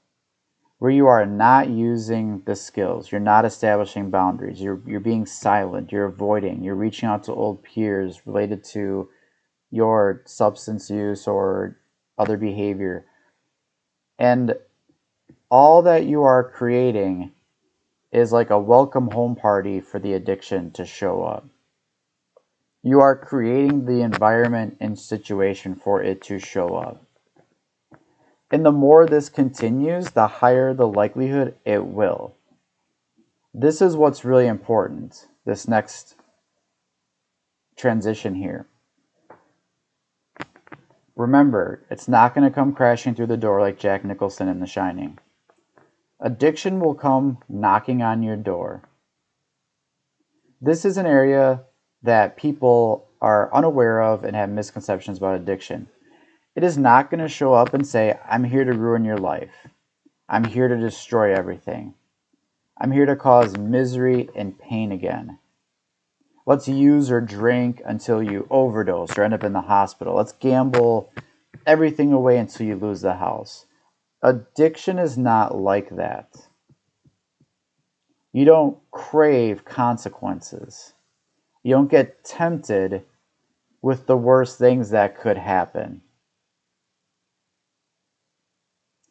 where 0.79 0.91
you 0.91 1.09
are 1.09 1.27
not 1.27 1.69
using 1.69 2.43
the 2.47 2.55
skills, 2.55 3.11
you're 3.11 3.21
not 3.21 3.45
establishing 3.45 4.11
boundaries, 4.11 4.61
you're, 4.61 4.81
you're 4.87 5.01
being 5.01 5.27
silent, 5.27 5.91
you're 5.91 6.05
avoiding, 6.05 6.63
you're 6.63 6.75
reaching 6.75 7.09
out 7.09 7.25
to 7.25 7.33
old 7.33 7.63
peers 7.65 8.23
related 8.27 8.63
to 8.63 9.09
your 9.71 10.23
substance 10.25 10.89
use 10.89 11.27
or 11.27 11.77
other 12.17 12.37
behavior. 12.37 13.05
And 14.19 14.55
all 15.51 15.83
that 15.83 16.07
you 16.07 16.23
are 16.23 16.49
creating 16.49 17.33
is 18.13 18.33
like 18.33 18.51
a 18.51 18.59
welcome 18.59 19.11
home 19.11 19.35
party 19.35 19.81
for 19.81 19.99
the 19.99 20.15
addiction 20.15 20.71
to 20.73 20.85
show 20.85 21.25
up. 21.25 21.47
You 22.83 23.01
are 23.01 23.17
creating 23.17 23.85
the 23.85 24.03
environment 24.03 24.77
and 24.81 24.99
situation 24.99 25.75
for 25.75 26.03
it 26.03 26.23
to 26.23 26.39
show 26.39 26.77
up. 26.77 27.03
And 28.51 28.65
the 28.65 28.73
more 28.73 29.07
this 29.07 29.29
continues, 29.29 30.11
the 30.11 30.27
higher 30.27 30.73
the 30.73 30.87
likelihood 30.87 31.55
it 31.65 31.85
will. 31.85 32.35
This 33.53 33.83
is 33.83 33.97
what's 33.97 34.25
really 34.25 34.47
important, 34.47 35.27
this 35.45 35.69
next 35.69 36.15
transition 37.77 38.35
here. 38.35 38.67
Remember, 41.17 41.85
it's 41.91 42.09
not 42.09 42.35
going 42.35 42.49
to 42.49 42.55
come 42.55 42.73
crashing 42.73 43.15
through 43.15 43.27
the 43.27 43.37
door 43.37 43.61
like 43.61 43.79
Jack 43.79 44.05
Nicholson 44.05 44.49
in 44.49 44.61
The 44.61 44.67
Shining. 44.67 45.19
Addiction 46.21 46.81
will 46.81 46.95
come 46.95 47.39
knocking 47.49 48.03
on 48.03 48.23
your 48.23 48.37
door. 48.37 48.83
This 50.61 50.85
is 50.85 50.97
an 50.97 51.07
area 51.07 51.65
that 52.03 52.37
people 52.37 53.09
are 53.21 53.53
unaware 53.53 54.01
of 54.01 54.25
and 54.25 54.37
have 54.37 54.49
misconceptions 54.49 55.19
about 55.19 55.35
addiction. 55.35 55.89
It 56.59 56.65
is 56.65 56.77
not 56.77 57.09
going 57.09 57.21
to 57.21 57.29
show 57.29 57.55
up 57.55 57.73
and 57.73 57.87
say, 57.87 58.19
I'm 58.29 58.43
here 58.43 58.65
to 58.65 58.73
ruin 58.73 59.05
your 59.05 59.17
life. 59.17 59.69
I'm 60.29 60.43
here 60.43 60.67
to 60.67 60.77
destroy 60.77 61.33
everything. 61.33 61.95
I'm 62.77 62.91
here 62.91 63.07
to 63.07 63.15
cause 63.15 63.57
misery 63.57 64.29
and 64.35 64.59
pain 64.59 64.91
again. 64.91 65.39
Let's 66.47 66.67
use 66.67 67.13
or 67.13 67.21
drink 67.21 67.81
until 67.85 68.21
you 68.21 68.49
overdose 68.51 69.17
or 69.17 69.23
end 69.23 69.35
up 69.35 69.45
in 69.45 69.53
the 69.53 69.61
hospital. 69.61 70.17
Let's 70.17 70.33
gamble 70.33 71.13
everything 71.65 72.13
away 72.13 72.39
until 72.39 72.67
you 72.67 72.75
lose 72.75 73.03
the 73.03 73.15
house. 73.15 73.67
Addiction 74.21 74.99
is 74.99 75.17
not 75.17 75.57
like 75.57 75.95
that. 75.95 76.35
You 78.33 78.45
don't 78.45 78.79
crave 78.91 79.65
consequences. 79.65 80.93
You 81.63 81.77
don't 81.77 81.89
get 81.89 82.25
tempted 82.25 83.05
with 83.81 84.09
the 84.09 84.17
worst 84.17 84.59
things 84.59 84.91
that 84.91 85.21
could 85.21 85.39
happen. 85.39 86.03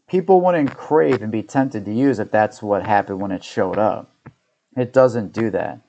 People 0.07 0.39
wouldn't 0.39 0.77
crave 0.77 1.21
and 1.21 1.31
be 1.31 1.43
tempted 1.43 1.83
to 1.85 1.93
use 1.93 2.19
if 2.19 2.31
that's 2.31 2.63
what 2.63 2.85
happened 2.85 3.19
when 3.19 3.31
it 3.31 3.43
showed 3.43 3.77
up. 3.77 4.13
It 4.75 4.93
doesn't 4.93 5.33
do 5.33 5.49
that. 5.51 5.81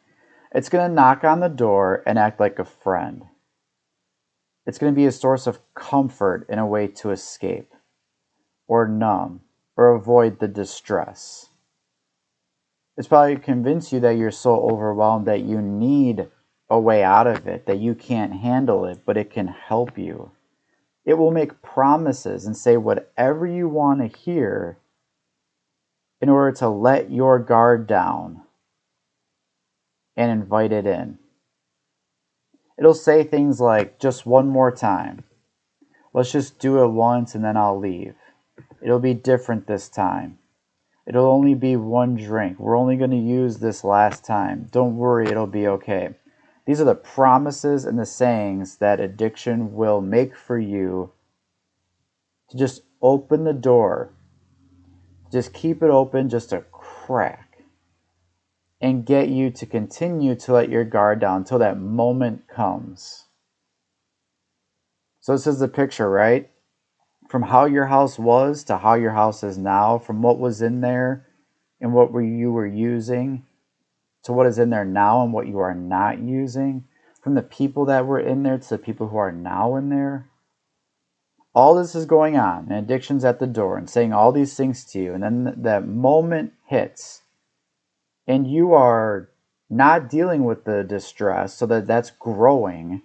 It's 0.53 0.69
going 0.69 0.89
to 0.89 0.95
knock 0.95 1.23
on 1.25 1.41
the 1.41 1.49
door 1.49 2.03
and 2.07 2.19
act 2.19 2.41
like 2.41 2.59
a 2.59 2.65
friend. 2.65 3.25
It's 4.67 4.79
going 4.79 4.93
to 4.93 4.97
be 4.97 5.07
a 5.07 5.13
source 5.13 5.47
of 5.47 5.61
comfort 5.75 6.47
in 6.49 6.59
a 6.59 6.67
way 6.67 6.89
to 6.89 7.11
escape, 7.11 7.73
or 8.67 8.89
numb, 8.89 9.43
or 9.77 9.95
avoid 9.95 10.41
the 10.41 10.49
distress. 10.49 11.51
It's 12.97 13.09
probably 13.09 13.37
convince 13.37 13.93
you 13.93 14.01
that 14.01 14.17
you're 14.17 14.31
so 14.33 14.57
overwhelmed 14.69 15.27
that 15.27 15.43
you 15.43 15.63
need 15.63 16.29
a 16.69 16.81
way 16.81 17.05
out 17.05 17.27
of 17.27 17.47
it, 17.47 17.67
that 17.67 17.79
you 17.79 17.95
can't 17.95 18.33
handle 18.33 18.85
it, 18.85 19.01
but 19.07 19.17
it 19.17 19.31
can 19.31 19.47
help 19.47 19.97
you. 19.97 20.33
It 21.09 21.17
will 21.17 21.31
make 21.31 21.63
promises 21.63 22.45
and 22.45 22.55
say 22.55 22.77
whatever 22.77 23.47
you 23.47 23.67
want 23.67 24.01
to 24.01 24.19
hear 24.19 24.77
in 26.21 26.29
order 26.29 26.55
to 26.59 26.69
let 26.69 27.11
your 27.11 27.39
guard 27.39 27.87
down 27.87 28.43
and 30.19 30.31
invite 30.31 30.71
it 30.71 30.87
in. 30.87 31.19
It'll 32.79 32.93
say 32.93 33.25
things 33.25 33.59
like, 33.59 33.99
just 33.99 34.27
one 34.27 34.49
more 34.49 34.71
time. 34.71 35.25
Let's 36.13 36.31
just 36.31 36.59
do 36.59 36.85
it 36.85 36.89
once 36.89 37.35
and 37.35 37.43
then 37.43 37.57
I'll 37.57 37.79
leave. 37.79 38.17
It'll 38.83 39.01
be 39.01 39.15
different 39.15 39.67
this 39.67 39.89
time. 39.89 40.37
It'll 41.07 41.31
only 41.31 41.55
be 41.55 41.75
one 41.75 42.17
drink. 42.17 42.59
We're 42.59 42.77
only 42.77 42.99
going 42.99 43.13
to 43.13 43.17
use 43.17 43.57
this 43.57 43.83
last 43.83 44.27
time. 44.27 44.69
Don't 44.71 44.99
worry, 44.99 45.29
it'll 45.29 45.47
be 45.47 45.69
okay. 45.69 46.17
These 46.69 46.83
are 46.83 46.85
the 46.85 46.95
promises 46.95 47.87
and 47.87 47.99
the 47.99 48.05
sayings 48.05 48.77
that 48.77 49.01
addiction 49.01 49.73
will 49.73 50.03
make 50.03 50.37
for 50.37 50.59
you 50.59 51.13
to 52.51 52.59
just 52.59 52.83
open 53.01 53.45
the 53.45 53.55
door. 53.55 54.11
Just 55.33 55.55
keep 55.55 55.83
it 55.83 55.89
open 55.89 56.29
just 56.29 56.53
a 56.53 56.61
crack 56.71 57.63
and 58.83 59.07
get 59.07 59.31
you 59.31 59.51
to 59.51 59.65
continue 59.65 60.35
to 60.35 60.53
let 60.53 60.69
your 60.69 60.85
guard 60.85 61.21
down 61.21 61.39
until 61.39 61.59
that 61.59 61.81
moment 61.81 62.47
comes. 62.49 63.29
So 65.21 65.33
this 65.33 65.47
is 65.47 65.61
the 65.61 65.69
picture, 65.69 66.11
right? 66.11 66.51
From 67.31 67.45
how 67.45 67.65
your 67.65 67.87
house 67.87 68.19
was 68.19 68.63
to 68.65 68.77
how 68.77 68.93
your 68.93 69.13
house 69.13 69.43
is 69.43 69.57
now, 69.57 69.97
from 69.97 70.21
what 70.21 70.39
was 70.39 70.61
in 70.61 70.83
there 70.83 71.29
and 71.81 71.95
what 71.95 72.13
were 72.13 72.21
you 72.21 72.53
were 72.53 72.67
using 72.67 73.47
to 74.25 74.33
what 74.33 74.47
is 74.47 74.59
in 74.59 74.71
there 74.71 74.85
now 74.85 75.23
and 75.23 75.33
what 75.33 75.47
you 75.47 75.59
are 75.59 75.75
not 75.75 76.21
using, 76.21 76.85
from 77.23 77.35
the 77.35 77.43
people 77.43 77.85
that 77.87 78.07
were 78.07 78.21
in 78.21 78.43
there 78.43 78.59
to 78.59 78.69
the 78.69 78.79
people 78.79 79.09
who 79.09 79.17
are 79.17 79.33
now 79.33 79.77
in 79.77 79.89
there. 79.89 80.31
All 81.55 81.75
this 81.75 81.95
is 81.95 82.07
going 82.07 82.37
on, 82.37 82.67
and 82.69 82.79
addiction's 82.79 83.25
at 83.25 83.41
the 83.41 83.47
door 83.47 83.77
and 83.77 83.91
saying 83.91 84.13
all 84.13 84.31
these 84.31 84.55
things 84.55 84.85
to 84.93 85.01
you, 85.01 85.15
and 85.15 85.23
then 85.23 85.55
that 85.57 85.87
moment 85.87 86.53
hits, 86.67 87.23
and 88.27 88.47
you 88.47 88.73
are 88.73 89.31
not 89.69 90.09
dealing 90.09 90.45
with 90.45 90.65
the 90.65 90.85
distress 90.85 91.55
so 91.55 91.67
that 91.67 91.87
that's 91.87 92.11
growing. 92.11 93.03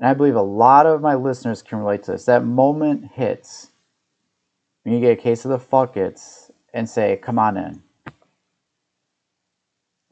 And 0.00 0.08
I 0.08 0.14
believe 0.14 0.34
a 0.34 0.42
lot 0.42 0.86
of 0.86 1.00
my 1.00 1.14
listeners 1.14 1.62
can 1.62 1.78
relate 1.78 2.02
to 2.04 2.12
this. 2.12 2.24
That 2.24 2.44
moment 2.44 3.12
hits 3.12 3.70
when 4.82 4.94
you 4.94 5.00
get 5.00 5.18
a 5.18 5.22
case 5.22 5.44
of 5.44 5.50
the 5.50 5.58
fuckets 5.58 6.50
and 6.72 6.90
say, 6.90 7.16
come 7.16 7.38
on 7.38 7.56
in. 7.56 7.83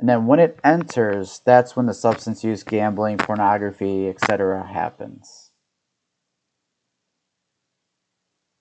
And 0.03 0.09
then 0.09 0.27
when 0.27 0.41
it 0.41 0.59
enters, 0.65 1.43
that's 1.45 1.77
when 1.77 1.87
the 1.87 1.95
substance 1.95 2.43
use, 2.43 2.65
gambling, 2.65 3.19
pornography, 3.19 4.09
etc. 4.09 4.67
happens. 4.67 5.53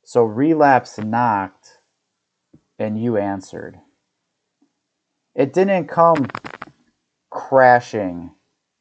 So 0.03 0.21
relapse 0.21 0.99
knocked 0.99 1.79
and 2.77 3.01
you 3.01 3.17
answered. 3.17 3.79
It 5.33 5.51
didn't 5.51 5.87
come 5.87 6.27
crashing 7.31 8.35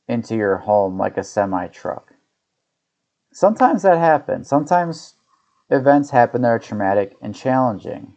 into 0.06 0.36
your 0.36 0.58
home 0.58 0.98
like 0.98 1.16
a 1.16 1.24
semi 1.24 1.66
truck. 1.68 2.12
Sometimes 3.32 3.84
that 3.84 3.96
happens. 3.96 4.48
Sometimes 4.48 5.14
events 5.70 6.10
happen 6.10 6.42
that 6.42 6.48
are 6.48 6.58
traumatic 6.58 7.16
and 7.22 7.34
challenging. 7.34 8.16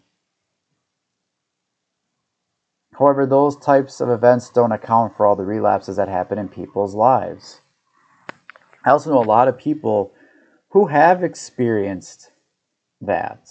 However, 2.98 3.26
those 3.26 3.58
types 3.58 4.00
of 4.02 4.10
events 4.10 4.50
don't 4.50 4.72
account 4.72 5.16
for 5.18 5.26
all 5.26 5.36
the 5.36 5.46
relapses 5.46 5.98
that 5.98 6.10
happen 6.10 6.38
in 6.38 6.48
people's 6.48 6.94
lives. 6.94 7.62
I 8.86 8.92
also 8.92 9.12
know 9.12 9.22
a 9.22 9.24
lot 9.24 9.48
of 9.48 9.58
people 9.58 10.14
who 10.70 10.88
have 10.88 11.24
experienced 11.24 12.32
that, 13.02 13.48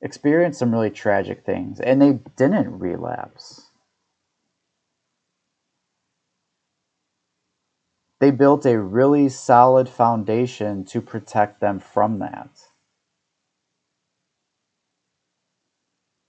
experienced 0.00 0.58
some 0.58 0.72
really 0.72 0.90
tragic 0.90 1.44
things, 1.44 1.80
and 1.80 2.00
they 2.00 2.20
didn't 2.36 2.78
relapse. 2.78 3.70
They 8.18 8.30
built 8.30 8.64
a 8.64 8.78
really 8.78 9.28
solid 9.28 9.88
foundation 9.88 10.84
to 10.86 11.00
protect 11.00 11.60
them 11.60 11.78
from 11.78 12.18
that. 12.20 12.50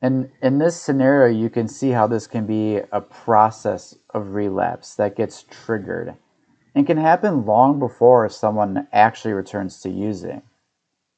And 0.02 0.32
in 0.42 0.60
this 0.60 0.80
scenario, 0.80 1.36
you 1.36 1.50
can 1.50 1.68
see 1.68 1.90
how 1.90 2.08
this 2.08 2.28
can 2.28 2.46
be 2.46 2.82
a 2.92 3.02
process 3.02 3.96
of 4.12 4.36
relapse 4.36 4.96
that 4.96 5.16
gets 5.16 5.44
triggered 5.44 6.16
and 6.76 6.86
can 6.86 6.98
happen 6.98 7.46
long 7.46 7.80
before 7.80 8.30
someone 8.30 8.88
actually 8.94 9.34
returns 9.34 9.82
to 9.82 9.90
using. 9.90 10.44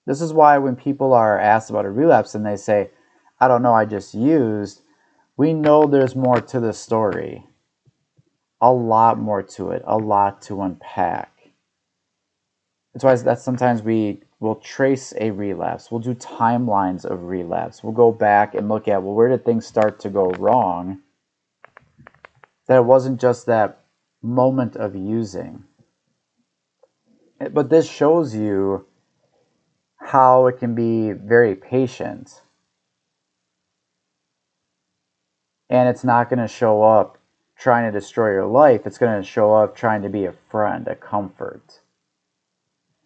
This 0.06 0.22
is 0.22 0.34
why 0.34 0.58
when 0.58 0.78
people 0.78 1.14
are 1.14 1.38
asked 1.38 1.70
about 1.70 1.86
a 1.86 1.92
relapse 1.92 2.34
and 2.34 2.46
they 2.46 2.56
say, 2.56 2.92
I 3.40 3.48
don't 3.48 3.62
know, 3.62 3.74
I 3.74 3.86
just 3.86 4.14
used, 4.14 4.82
we 5.36 5.54
know 5.54 5.86
there's 5.86 6.16
more 6.16 6.40
to 6.40 6.60
the 6.60 6.74
story. 6.74 7.46
A 8.62 8.72
lot 8.72 9.20
more 9.20 9.44
to 9.44 9.72
it, 9.72 9.84
a 9.86 9.98
lot 9.98 10.42
to 10.44 10.62
unpack. 10.62 11.32
That's 12.94 13.04
why 13.04 13.16
that 13.16 13.40
sometimes 13.40 13.82
we 13.82 14.22
We'll 14.40 14.56
trace 14.56 15.14
a 15.20 15.32
relapse. 15.32 15.92
We'll 15.92 16.00
do 16.00 16.16
timelines 16.16 17.04
of 17.04 17.24
relapse. 17.24 17.84
We'll 17.84 17.94
go 17.94 18.12
back 18.12 18.56
and 18.56 18.70
look 18.70 18.88
at, 18.88 19.04
well, 19.04 19.14
where 19.14 19.28
did 19.28 19.44
things 19.44 19.66
start 19.66 20.00
to 20.02 20.10
go 20.10 20.30
wrong? 20.32 21.00
That 22.68 22.78
it 22.78 22.86
wasn't 22.86 23.20
just 23.20 23.48
that 23.48 23.84
moment 24.22 24.78
of 24.78 24.96
using. 24.96 25.66
But 27.52 27.70
this 27.70 27.90
shows 27.90 28.34
you 28.34 28.86
how 29.98 30.48
it 30.48 30.60
can 30.60 30.74
be 30.74 31.12
very 31.12 31.56
patient. 31.56 32.42
And 35.70 35.90
it's 35.90 36.04
not 36.04 36.30
going 36.30 36.40
to 36.40 36.48
show 36.48 36.82
up 36.82 37.18
trying 37.58 37.92
to 37.92 38.00
destroy 38.00 38.32
your 38.32 38.48
life. 38.48 38.82
It's 38.86 38.98
going 38.98 39.22
to 39.22 39.28
show 39.28 39.54
up 39.54 39.76
trying 39.76 40.02
to 40.04 40.10
be 40.10 40.26
a 40.26 40.34
friend, 40.50 40.88
a 40.88 40.96
comfort. 40.96 41.82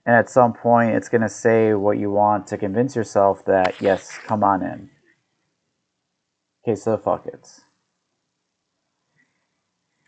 And 0.05 0.15
at 0.15 0.29
some 0.29 0.53
point, 0.53 0.95
it's 0.95 1.09
going 1.09 1.21
to 1.21 1.29
say 1.29 1.73
what 1.73 1.97
you 1.97 2.11
want 2.11 2.47
to 2.47 2.57
convince 2.57 2.95
yourself 2.95 3.45
that, 3.45 3.79
yes, 3.79 4.17
come 4.25 4.43
on 4.43 4.61
in. 4.61 4.89
Okay, 6.63 6.75
so 6.75 6.97
fuck 6.97 7.25
it. 7.25 7.47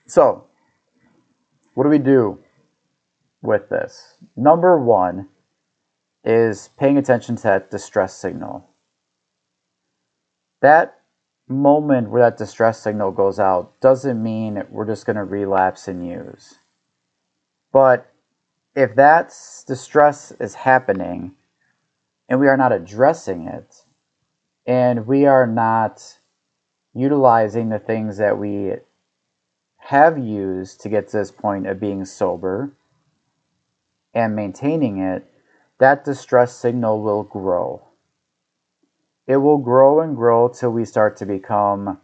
So, 0.08 0.46
what 1.74 1.84
do 1.84 1.90
we 1.90 1.98
do 1.98 2.40
with 3.42 3.70
this? 3.70 4.16
Number 4.36 4.80
one 4.80 5.30
is 6.24 6.70
paying 6.78 6.98
attention 6.98 7.36
to 7.38 7.44
that 7.44 7.72
distress 7.72 8.14
signal. 8.18 8.70
That 10.62 11.00
moment 11.48 12.10
where 12.10 12.24
that 12.24 12.38
distress 12.38 12.82
signal 12.82 13.12
goes 13.12 13.40
out 13.40 13.80
doesn't 13.82 14.22
mean 14.22 14.64
we're 14.70 14.88
just 14.88 15.06
going 15.06 15.16
to 15.16 15.24
relapse 15.24 15.88
and 15.88 16.06
use. 16.06 16.56
But 17.72 18.12
if 18.76 18.96
that 18.96 19.34
distress 19.68 20.32
is 20.40 20.54
happening 20.54 21.34
and 22.28 22.40
we 22.40 22.48
are 22.48 22.58
not 22.58 22.74
addressing 22.74 23.48
it 23.48 23.86
and 24.66 25.08
we 25.08 25.26
are 25.26 25.48
not 25.48 26.20
utilizing 26.94 27.70
the 27.70 27.80
things 27.80 28.18
that 28.18 28.38
we 28.38 28.74
have 29.78 30.18
used 30.18 30.82
to 30.82 30.90
get 30.90 31.08
to 31.08 31.18
this 31.18 31.32
point 31.32 31.68
of 31.68 31.80
being 31.80 32.04
sober 32.04 32.72
and 34.14 34.36
maintaining 34.36 34.98
it, 35.00 35.26
that 35.78 36.06
distress 36.06 36.56
signal 36.56 37.02
will 37.02 37.24
grow. 37.24 37.82
It 39.28 39.38
will 39.38 39.58
grow 39.58 40.02
and 40.02 40.16
grow 40.16 40.48
till 40.50 40.72
we 40.72 40.86
start 40.86 41.18
to 41.18 41.26
become 41.26 42.00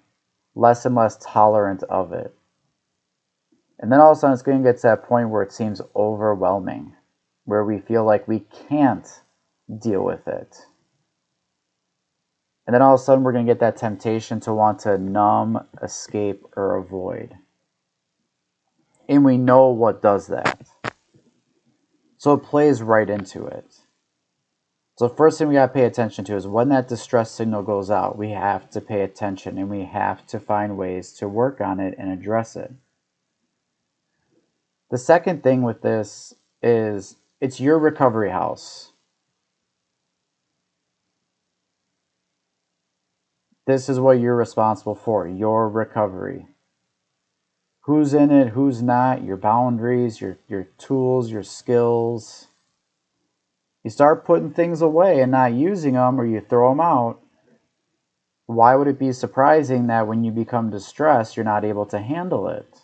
less 0.55 0.85
and 0.85 0.95
less 0.95 1.17
tolerant 1.17 1.83
of 1.83 2.13
it. 2.13 2.35
And 3.81 3.91
then 3.91 3.99
all 3.99 4.11
of 4.11 4.17
a 4.17 4.19
sudden 4.19 4.33
it's 4.33 4.43
going 4.43 4.63
to 4.63 4.69
get 4.69 4.77
to 4.77 4.83
that 4.83 5.03
point 5.03 5.29
where 5.29 5.41
it 5.41 5.51
seems 5.51 5.81
overwhelming, 5.95 6.93
where 7.45 7.65
we 7.65 7.79
feel 7.79 8.05
like 8.05 8.27
we 8.27 8.45
can't 8.69 9.07
deal 9.81 10.03
with 10.03 10.27
it. 10.27 10.55
And 12.67 12.75
then 12.75 12.83
all 12.83 12.93
of 12.93 13.01
a 13.01 13.03
sudden 13.03 13.23
we're 13.23 13.33
going 13.33 13.47
to 13.47 13.51
get 13.51 13.59
that 13.59 13.77
temptation 13.77 14.39
to 14.41 14.53
want 14.53 14.79
to 14.81 14.99
numb, 14.99 15.67
escape, 15.81 16.43
or 16.55 16.77
avoid. 16.77 17.35
And 19.09 19.25
we 19.25 19.37
know 19.37 19.69
what 19.69 20.01
does 20.01 20.27
that. 20.27 20.67
So 22.17 22.33
it 22.33 22.43
plays 22.43 22.83
right 22.83 23.09
into 23.09 23.47
it. 23.47 23.65
So 24.99 25.07
the 25.07 25.15
first 25.15 25.39
thing 25.39 25.47
we 25.47 25.55
got 25.55 25.67
to 25.67 25.73
pay 25.73 25.85
attention 25.85 26.23
to 26.25 26.35
is 26.35 26.45
when 26.45 26.69
that 26.69 26.87
distress 26.87 27.31
signal 27.31 27.63
goes 27.63 27.89
out, 27.89 28.15
we 28.15 28.29
have 28.29 28.69
to 28.69 28.79
pay 28.79 29.01
attention 29.01 29.57
and 29.57 29.67
we 29.67 29.85
have 29.85 30.27
to 30.27 30.39
find 30.39 30.77
ways 30.77 31.13
to 31.13 31.27
work 31.27 31.59
on 31.59 31.79
it 31.79 31.95
and 31.97 32.11
address 32.11 32.55
it. 32.55 32.71
The 34.91 34.99
second 34.99 35.41
thing 35.41 35.63
with 35.63 35.81
this 35.81 36.35
is 36.61 37.15
it's 37.39 37.59
your 37.59 37.79
recovery 37.79 38.29
house. 38.29 38.91
this 43.71 43.87
is 43.87 43.99
what 43.99 44.19
you're 44.19 44.35
responsible 44.35 44.95
for 44.95 45.27
your 45.27 45.69
recovery. 45.69 46.47
Who's 47.85 48.13
in 48.13 48.31
it, 48.31 48.49
who's 48.49 48.81
not, 48.81 49.23
your 49.23 49.37
boundaries, 49.37 50.19
your, 50.19 50.37
your 50.47 50.65
tools, 50.77 51.31
your 51.31 51.43
skills. 51.43 52.47
You 53.83 53.89
start 53.89 54.25
putting 54.25 54.51
things 54.51 54.81
away 54.81 55.21
and 55.21 55.31
not 55.31 55.53
using 55.53 55.93
them, 55.93 56.19
or 56.19 56.25
you 56.25 56.41
throw 56.41 56.69
them 56.69 56.81
out. 56.81 57.21
Why 58.45 58.75
would 58.75 58.87
it 58.87 58.99
be 58.99 59.13
surprising 59.13 59.87
that 59.87 60.07
when 60.07 60.23
you 60.23 60.31
become 60.31 60.69
distressed, 60.69 61.37
you're 61.37 61.45
not 61.45 61.65
able 61.65 61.85
to 61.87 61.99
handle 61.99 62.49
it? 62.49 62.81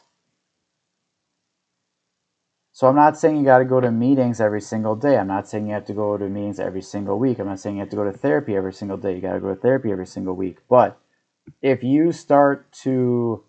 So 2.77 2.85
I'm 2.85 2.95
not 2.95 3.17
saying 3.17 3.37
you 3.37 3.43
got 3.43 3.57
to 3.57 3.65
go 3.65 3.81
to 3.81 3.89
meetings 3.89 4.39
every 4.39 4.61
single 4.61 4.95
day. 4.95 5.17
I'm 5.17 5.25
not 5.25 5.49
saying 5.49 5.65
you 5.65 5.73
have 5.73 5.87
to 5.87 5.95
go 5.95 6.15
to 6.15 6.29
meetings 6.29 6.59
every 6.59 6.83
single 6.83 7.17
week. 7.17 7.39
I'm 7.39 7.47
not 7.47 7.59
saying 7.59 7.77
you 7.77 7.79
have 7.79 7.89
to 7.89 7.95
go 7.95 8.03
to 8.03 8.15
therapy 8.15 8.55
every 8.55 8.71
single 8.71 8.97
day. 8.97 9.15
You 9.15 9.19
got 9.19 9.33
to 9.33 9.39
go 9.39 9.49
to 9.49 9.59
therapy 9.59 9.91
every 9.91 10.05
single 10.05 10.35
week. 10.35 10.59
But 10.69 10.95
if 11.59 11.81
you 11.81 12.11
start 12.11 12.71
to 12.83 13.43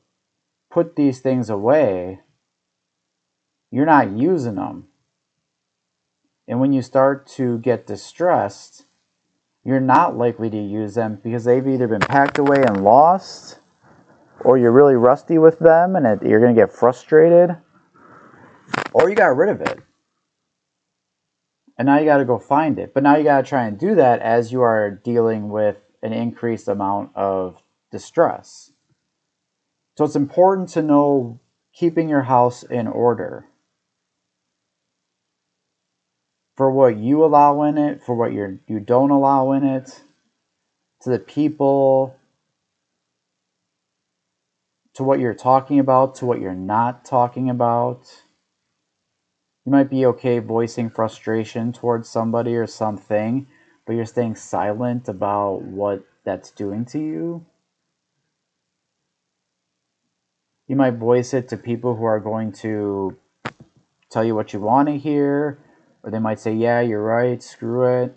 put 0.71 0.97
these 0.97 1.21
things 1.21 1.51
away, 1.51 2.21
you're 3.71 3.85
not 3.85 4.13
using 4.13 4.55
them. 4.55 4.87
And 6.49 6.59
when 6.59 6.73
you 6.73 6.81
start 6.81 7.27
to 7.37 7.59
get 7.59 7.87
distressed, 7.87 8.87
you're 9.63 9.79
not 9.79 10.17
likely 10.17 10.49
to 10.49 10.57
use 10.57 10.95
them 10.95 11.21
because 11.23 11.45
they've 11.45 11.69
either 11.69 11.87
been 11.87 12.01
packed 12.01 12.39
away 12.39 12.63
and 12.67 12.83
lost, 12.83 13.59
or 14.41 14.57
you're 14.57 14.73
really 14.73 14.95
rusty 14.95 15.37
with 15.37 15.59
them 15.59 15.97
and 15.97 16.07
it, 16.07 16.23
you're 16.23 16.41
going 16.41 16.55
to 16.55 16.59
get 16.59 16.73
frustrated 16.73 17.59
or 18.93 19.09
you 19.09 19.15
got 19.15 19.37
rid 19.37 19.51
of 19.51 19.61
it. 19.61 19.79
And 21.77 21.87
now 21.87 21.99
you 21.99 22.05
got 22.05 22.19
to 22.19 22.25
go 22.25 22.39
find 22.39 22.79
it. 22.79 22.93
But 22.93 23.05
now 23.05 23.17
you 23.17 23.25
got 23.25 23.45
to 23.45 23.49
try 23.49 23.67
and 23.67 23.79
do 23.79 23.95
that 23.95 24.21
as 24.21 24.51
you 24.51 24.63
are 24.63 24.91
dealing 24.91 25.49
with 25.49 25.77
an 26.03 26.13
increased 26.13 26.69
amount 26.69 27.11
of 27.15 27.63
distress. 27.93 28.73
So 29.97 30.05
it's 30.05 30.17
important 30.17 30.69
to 30.71 30.83
know 30.83 31.41
keeping 31.73 32.09
your 32.09 32.23
house 32.23 32.63
in 32.63 32.87
order 32.87 33.47
for 36.57 36.71
what 36.71 36.97
you 36.97 37.25
allow 37.25 37.63
in 37.63 37.79
it, 37.79 38.03
for 38.03 38.17
what 38.17 38.33
you're, 38.33 38.59
you 38.67 38.81
don't 38.81 39.11
allow 39.11 39.53
in 39.53 39.65
it, 39.65 40.03
to 41.03 41.11
the 41.11 41.19
people, 41.21 42.17
to 44.95 45.05
what 45.05 45.21
you're 45.21 45.35
talking 45.35 45.79
about, 45.79 46.17
to 46.17 46.27
what 46.27 46.41
you're 46.41 46.55
not 46.55 47.05
talking 47.05 47.49
about 47.49 48.23
you 49.69 49.73
might 49.73 49.91
be 49.91 50.07
okay 50.07 50.39
voicing 50.39 50.89
frustration 50.89 51.75
towards 51.75 52.09
somebody 52.09 52.57
or 52.57 52.67
something, 52.67 53.47
but 53.85 53.93
you're 53.93 54.07
staying 54.07 54.35
silent 54.35 55.11
about 55.11 55.61
what 55.61 56.07
that's 56.25 56.51
doing 56.51 56.87
to 56.87 56.99
you. 56.99 57.45
You 60.69 60.77
might 60.77 60.95
voice 60.95 61.35
it 61.35 61.51
to 61.51 61.59
people 61.59 61.97
who 61.97 62.05
are 62.05 62.19
going 62.19 62.53
to 62.65 63.19
tell 64.11 64.25
you 64.25 64.35
what 64.35 64.55
you 64.55 64.61
want 64.61 64.89
to 64.89 64.97
hear, 64.97 65.59
or 66.03 66.11
they 66.11 66.19
might 66.19 66.41
say, 66.41 66.55
Yeah, 66.55 66.81
you're 66.81 67.03
right, 67.03 67.43
screw 67.43 68.05
it. 68.05 68.17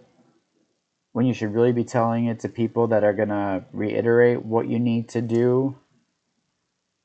When 1.12 1.26
you 1.26 1.34
should 1.34 1.54
really 1.54 1.74
be 1.74 1.84
telling 1.84 2.28
it 2.28 2.40
to 2.40 2.48
people 2.48 2.88
that 2.88 3.04
are 3.04 3.12
going 3.12 3.28
to 3.28 3.66
reiterate 3.74 4.46
what 4.46 4.70
you 4.70 4.80
need 4.80 5.10
to 5.10 5.22
do. 5.22 5.76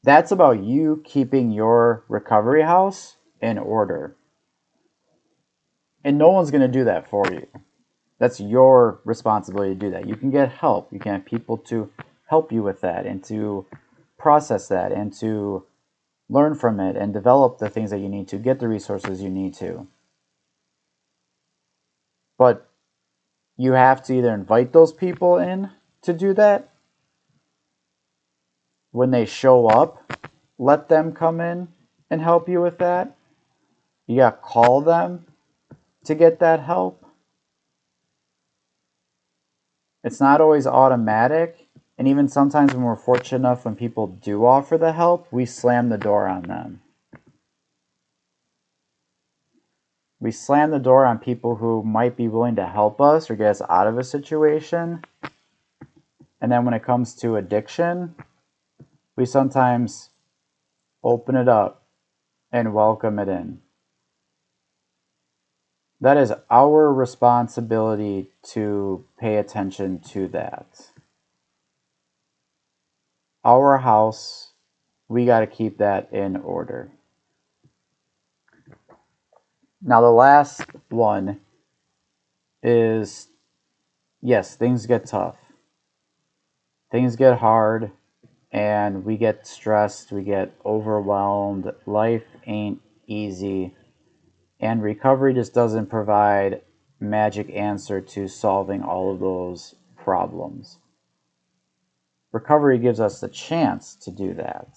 That's 0.05 0.31
about 0.31 0.63
you 0.63 1.03
keeping 1.05 1.51
your 1.51 2.05
recovery 2.09 2.63
house 2.63 3.17
in 3.43 3.59
order. 3.59 4.16
And 6.07 6.19
no 6.19 6.31
one's 6.31 6.53
going 6.53 6.61
to 6.61 6.69
do 6.69 6.85
that 6.85 7.11
for 7.11 7.27
you. 7.33 7.49
That's 8.21 8.39
your 8.39 9.01
responsibility 9.05 9.75
to 9.75 9.81
do 9.81 9.91
that. 9.91 10.09
You 10.09 10.15
can 10.15 10.31
get 10.31 10.53
help. 10.53 10.93
You 10.93 11.01
can 11.01 11.15
have 11.15 11.25
people 11.25 11.59
to 11.59 11.91
help 12.29 12.53
you 12.53 12.63
with 12.63 12.81
that 12.83 13.07
and 13.07 13.25
to 13.25 13.67
process 14.17 14.69
that 14.69 14.93
and 14.93 15.13
to 15.15 15.65
learn 16.29 16.55
from 16.55 16.79
it 16.79 16.95
and 16.95 17.13
develop 17.13 17.59
the 17.59 17.69
things 17.69 17.91
that 17.91 17.99
you 17.99 18.09
need 18.09 18.29
to, 18.29 18.37
get 18.37 18.61
the 18.61 18.69
resources 18.69 19.21
you 19.21 19.29
need 19.29 19.55
to. 19.55 19.89
But 22.39 22.71
you 23.57 23.73
have 23.73 24.05
to 24.05 24.15
either 24.15 24.33
invite 24.33 24.73
those 24.73 24.93
people 24.93 25.39
in 25.39 25.73
to 26.03 26.13
do 26.13 26.33
that. 26.35 26.73
When 28.93 29.11
they 29.11 29.27
show 29.27 29.67
up, 29.67 30.31
let 30.57 30.89
them 30.89 31.13
come 31.13 31.41
in 31.41 31.67
and 32.09 32.21
help 32.21 32.49
you 32.49 32.63
with 32.63 32.79
that. 32.79 33.17
You 34.07 34.19
got 34.19 34.31
to 34.31 34.37
call 34.37 34.83
them 34.83 35.27
to 36.07 36.15
get 36.15 36.39
that 36.41 36.61
help. 36.61 37.05
It's 40.03 40.21
not 40.21 40.41
always 40.41 40.67
automatic, 40.67 41.67
and 41.99 42.07
even 42.07 42.29
sometimes 42.29 42.73
when 42.73 42.85
we're 42.85 42.97
fortunate 42.97 43.39
enough 43.39 43.65
when 43.65 43.75
people 43.75 44.07
do 44.07 44.47
offer 44.47 44.79
the 44.79 44.93
help, 44.93 45.27
we 45.33 45.45
slam 45.47 45.89
the 45.89 45.99
door 45.99 46.29
on 46.29 46.43
them. 46.43 46.81
We 50.21 50.31
slam 50.33 50.71
the 50.71 50.79
door 50.79 51.05
on 51.05 51.19
people 51.19 51.57
who 51.57 51.83
might 51.83 52.17
be 52.17 52.29
willing 52.29 52.57
to 52.57 52.67
help 52.67 53.01
us 53.01 53.31
or 53.31 53.37
get 53.37 53.51
us 53.51 53.63
out 53.69 53.87
of 53.87 53.99
a 53.99 54.05
situation. 54.05 55.03
And 56.41 56.51
then 56.51 56.65
when 56.65 56.75
it 56.75 56.85
comes 56.85 57.15
to 57.17 57.37
addiction, 57.37 58.15
we 59.15 59.27
sometimes 59.27 60.11
open 61.03 61.37
it 61.37 61.49
up 61.49 61.83
and 62.51 62.73
welcome 62.73 63.19
it 63.19 63.29
in. 63.29 63.61
That 66.01 66.19
is 66.19 66.33
our 66.51 66.93
responsibility 66.93 68.31
to 68.53 69.05
pay 69.19 69.37
attention 69.37 70.01
to 70.11 70.29
that. 70.29 70.91
Our 73.45 73.79
house, 73.79 74.53
we 75.09 75.25
got 75.25 75.41
to 75.41 75.47
keep 75.47 75.79
that 75.79 76.13
in 76.13 76.37
order. 76.37 76.91
Now, 79.81 80.01
the 80.01 80.11
last 80.11 80.63
one 80.91 81.41
is 82.63 83.29
yes, 84.21 84.57
things 84.57 84.87
get 84.87 85.07
tough. 85.07 85.37
Things 86.91 87.17
get 87.17 87.39
hard, 87.39 87.93
and 88.53 89.05
we 89.05 89.17
get 89.17 89.47
stressed, 89.47 90.13
we 90.13 90.25
get 90.25 90.55
overwhelmed. 90.65 91.73
Life 91.87 92.25
ain't 92.47 92.81
easy 93.07 93.76
and 94.61 94.83
recovery 94.83 95.35
just 95.35 95.53
doesn't 95.53 95.87
provide 95.87 96.63
magic 96.99 97.51
answer 97.51 98.01
to 98.01 98.29
solving 98.29 98.83
all 98.83 99.13
of 99.13 99.21
those 99.21 99.75
problems. 99.97 100.79
Recovery 102.33 102.79
gives 102.79 103.01
us 103.01 103.21
the 103.21 103.29
chance 103.29 103.95
to 103.97 104.11
do 104.11 104.35
that. 104.35 104.69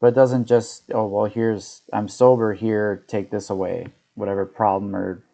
But 0.00 0.08
it 0.08 0.14
doesn't 0.14 0.46
just, 0.46 0.84
oh, 0.92 1.06
well, 1.06 1.24
here's, 1.26 1.82
I'm 1.92 2.08
sober 2.08 2.54
here, 2.54 3.04
take 3.08 3.30
this 3.30 3.50
away, 3.50 3.88
whatever 4.14 4.44
problem 4.44 4.94
or 4.94 5.24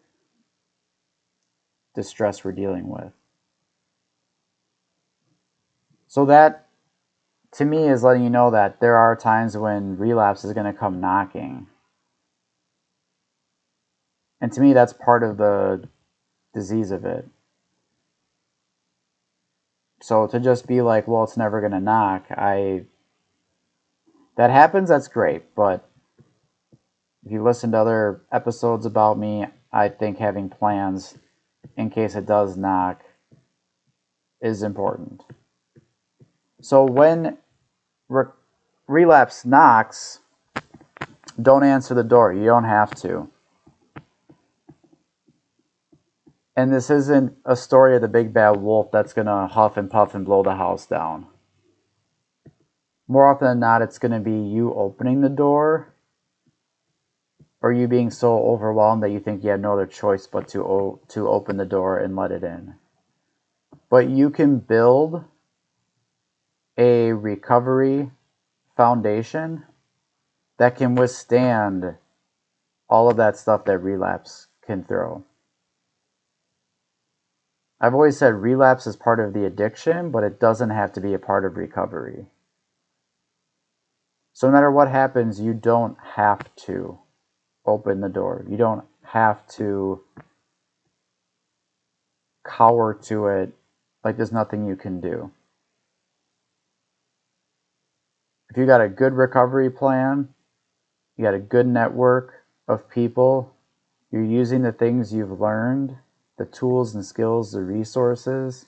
distress 1.95 2.45
we're 2.45 2.53
dealing 2.53 2.89
with. 2.89 3.13
So 6.07 6.25
that, 6.27 6.69
to 7.53 7.65
me, 7.65 7.89
is 7.89 8.03
letting 8.03 8.23
you 8.23 8.31
know 8.31 8.51
that 8.51 8.81
there 8.81 8.97
are 8.97 9.17
times 9.17 9.57
when 9.57 9.97
relapse 9.97 10.45
is 10.45 10.53
going 10.53 10.73
to 10.73 10.79
come 10.79 11.01
knocking 11.01 11.67
and 14.41 14.53
to 14.53 14.61
me, 14.61 14.73
that's 14.73 14.93
part 14.93 15.23
of 15.23 15.37
the 15.37 15.89
disease 16.55 16.91
of 16.91 17.05
it. 17.05 17.29
So 20.03 20.27
to 20.27 20.41
just 20.41 20.67
be 20.67 20.81
like, 20.81 21.07
well, 21.07 21.25
it's 21.25 21.37
never 21.37 21.61
going 21.61 21.73
to 21.73 21.81
knock, 21.81 22.27
I. 22.31 22.85
That 24.37 24.51
happens, 24.51 24.89
that's 24.89 25.09
great. 25.09 25.55
But 25.55 25.87
if 27.27 27.33
you 27.33 27.43
listen 27.43 27.73
to 27.73 27.79
other 27.79 28.23
episodes 28.33 28.87
about 28.87 29.19
me, 29.19 29.45
I 29.71 29.91
think 29.91 30.19
having 30.19 30.49
plans 30.49 31.19
in 31.77 31.91
case 31.91 32.15
it 32.15 32.25
does 32.25 32.57
knock 32.57 33.03
is 34.41 34.63
important. 34.63 35.23
So 36.63 36.85
when 36.85 37.37
re- 38.09 38.33
relapse 38.87 39.45
knocks, 39.45 40.21
don't 41.41 41.65
answer 41.65 41.95
the 41.95 42.05
door. 42.05 42.33
You 42.33 42.47
don't 42.47 42.65
have 42.65 42.95
to. 43.03 43.29
And 46.61 46.75
this 46.75 46.91
isn't 46.91 47.39
a 47.47 47.57
story 47.57 47.97
of 47.97 48.03
the 48.03 48.09
big 48.09 48.35
bad 48.35 48.59
wolf 48.59 48.91
that's 48.93 49.15
going 49.15 49.29
to 49.29 49.47
huff 49.47 49.79
and 49.79 49.91
puff 49.91 50.15
and 50.15 50.27
blow 50.27 50.43
the 50.43 50.57
house 50.57 50.85
down. 50.85 51.27
More 53.09 53.33
often 53.33 53.49
than 53.49 53.61
not, 53.61 53.81
it's 53.81 53.99
going 53.99 54.13
to 54.13 54.21
be 54.21 54.39
you 54.39 54.75
opening 54.75 55.23
the 55.23 55.31
door 55.31 55.95
or 57.63 57.73
you 57.73 57.89
being 57.89 58.11
so 58.11 58.37
overwhelmed 58.45 59.03
that 59.03 59.09
you 59.09 59.21
think 59.21 59.43
you 59.43 59.49
have 59.49 59.61
no 59.61 59.73
other 59.73 59.87
choice 59.87 60.27
but 60.27 60.49
to, 60.49 60.63
o- 60.63 61.01
to 61.09 61.31
open 61.31 61.57
the 61.57 61.65
door 61.65 61.97
and 61.97 62.15
let 62.15 62.31
it 62.31 62.45
in. 62.45 62.75
But 63.89 64.11
you 64.11 64.29
can 64.29 64.59
build 64.59 65.25
a 66.77 67.15
recovery 67.15 68.11
foundation 68.77 69.65
that 70.59 70.77
can 70.77 70.95
withstand 70.95 71.97
all 72.87 73.09
of 73.09 73.17
that 73.17 73.39
stuff 73.39 73.65
that 73.65 73.79
relapse 73.79 74.49
can 74.67 74.85
throw. 74.85 75.25
I've 77.81 77.95
always 77.95 78.19
said 78.19 78.35
relapse 78.35 78.87
is 78.87 78.97
part 78.97 79.21
of 79.21 79.33
the 79.33 79.47
addiction, 79.47 80.11
but 80.11 80.23
it 80.23 80.39
doesn't 80.39 80.71
have 80.71 80.93
to 80.93 81.01
be 81.01 81.15
a 81.15 81.19
part 81.19 81.45
of 81.45 81.57
recovery. 81.57 82.27
So, 84.35 84.47
no 84.47 84.53
matter 84.53 84.71
what 84.71 84.89
happens, 84.89 85.41
you 85.41 85.55
don't 85.55 85.97
have 86.15 86.55
to 86.67 86.99
open 87.65 88.01
the 88.01 88.09
door. 88.09 88.45
You 88.49 88.57
don't 88.57 88.85
have 89.03 89.47
to 89.49 90.03
cower 92.45 92.95
to 93.05 93.27
it 93.27 93.53
like 94.05 94.17
there's 94.17 94.33
nothing 94.33 94.67
you 94.67 94.77
can 94.77 95.01
do. 95.01 95.31
If 98.51 98.57
you 98.57 98.67
got 98.67 98.81
a 98.81 98.89
good 98.89 99.13
recovery 99.13 99.71
plan, 99.71 100.29
you 101.17 101.25
got 101.25 101.35
a 101.35 101.39
good 101.39 101.67
network 101.67 102.45
of 102.67 102.89
people, 102.89 103.55
you're 104.11 104.25
using 104.25 104.63
the 104.63 104.73
things 104.73 105.13
you've 105.13 105.41
learned, 105.41 105.97
the 106.41 106.47
tools 106.47 106.95
and 106.95 107.05
skills, 107.05 107.53
the 107.53 107.61
resources, 107.61 108.65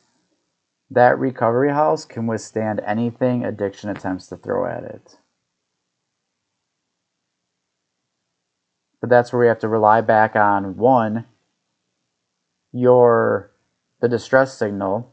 that 0.90 1.18
recovery 1.18 1.70
house 1.70 2.04
can 2.04 2.26
withstand 2.26 2.82
anything 2.86 3.46
addiction 3.46 3.88
attempts 3.88 4.26
to 4.26 4.36
throw 4.36 4.66
at 4.66 4.84
it. 4.84 5.16
But 9.00 9.08
that's 9.08 9.32
where 9.32 9.40
we 9.40 9.46
have 9.46 9.60
to 9.60 9.68
rely 9.68 10.02
back 10.02 10.36
on 10.36 10.76
one, 10.76 11.24
your 12.72 13.52
the 14.02 14.08
distress 14.08 14.58
signal 14.58 15.10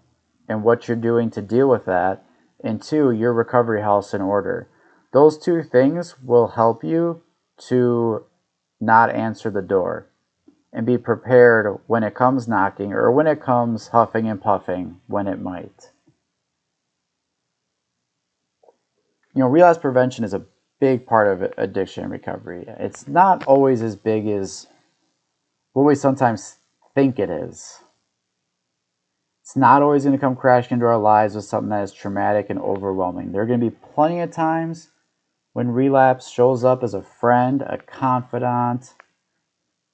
and 0.49 0.61
what 0.61 0.89
you're 0.89 0.97
doing 0.97 1.29
to 1.29 1.41
deal 1.41 1.69
with 1.69 1.85
that, 1.85 2.25
and 2.61 2.81
two, 2.81 3.11
your 3.11 3.31
recovery 3.31 3.83
house 3.83 4.13
in 4.13 4.19
order. 4.19 4.67
Those 5.13 5.37
two 5.37 5.63
things 5.63 6.19
will 6.21 6.49
help 6.49 6.83
you 6.83 7.21
to 7.69 8.25
not 8.81 9.11
answer 9.11 9.49
the 9.49 9.61
door 9.61 10.08
and 10.71 10.85
be 10.85 10.97
prepared 10.97 11.79
when 11.87 12.03
it 12.03 12.13
comes 12.13 12.47
knocking 12.47 12.93
or 12.93 13.11
when 13.11 13.27
it 13.27 13.41
comes 13.41 13.87
huffing 13.87 14.27
and 14.27 14.41
puffing 14.41 14.99
when 15.07 15.27
it 15.27 15.41
might. 15.41 15.91
You 19.33 19.41
know, 19.41 19.47
relapse 19.47 19.79
prevention 19.79 20.23
is 20.23 20.33
a 20.33 20.45
big 20.79 21.05
part 21.05 21.27
of 21.27 21.53
addiction 21.57 22.09
recovery. 22.09 22.65
It's 22.67 23.07
not 23.07 23.45
always 23.45 23.81
as 23.81 23.95
big 23.95 24.27
as 24.27 24.67
what 25.73 25.83
we 25.83 25.95
sometimes 25.95 26.57
think 26.95 27.19
it 27.19 27.29
is. 27.29 27.81
It's 29.41 29.55
not 29.55 29.81
always 29.81 30.03
going 30.03 30.15
to 30.15 30.21
come 30.21 30.35
crashing 30.35 30.75
into 30.75 30.85
our 30.85 30.97
lives 30.97 31.35
with 31.35 31.45
something 31.45 31.69
that 31.69 31.83
is 31.83 31.91
traumatic 31.91 32.49
and 32.49 32.59
overwhelming. 32.59 33.31
There 33.31 33.41
are 33.41 33.47
going 33.47 33.59
to 33.59 33.69
be 33.69 33.75
plenty 33.95 34.19
of 34.19 34.31
times 34.31 34.89
when 35.53 35.71
relapse 35.71 36.29
shows 36.29 36.63
up 36.63 36.83
as 36.83 36.93
a 36.93 37.01
friend, 37.01 37.63
a 37.63 37.77
confidant, 37.79 38.93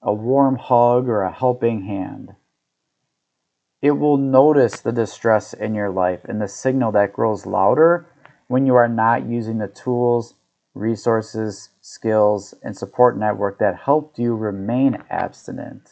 a 0.05 0.13
warm 0.13 0.55
hug, 0.55 1.09
or 1.09 1.23
a 1.23 1.33
helping 1.33 1.81
hand. 1.81 2.35
It 3.81 3.91
will 3.91 4.17
notice 4.17 4.79
the 4.79 4.91
distress 4.91 5.51
in 5.51 5.73
your 5.73 5.89
life 5.89 6.21
and 6.25 6.39
the 6.39 6.47
signal 6.47 6.91
that 6.91 7.11
grows 7.11 7.47
louder 7.47 8.07
when 8.47 8.67
you 8.67 8.75
are 8.75 8.87
not 8.87 9.27
using 9.27 9.57
the 9.57 9.67
tools, 9.67 10.35
resources, 10.75 11.69
skills, 11.81 12.53
and 12.61 12.77
support 12.77 13.17
network 13.17 13.57
that 13.57 13.77
helped 13.77 14.19
you 14.19 14.35
remain 14.35 15.03
abstinent. 15.09 15.89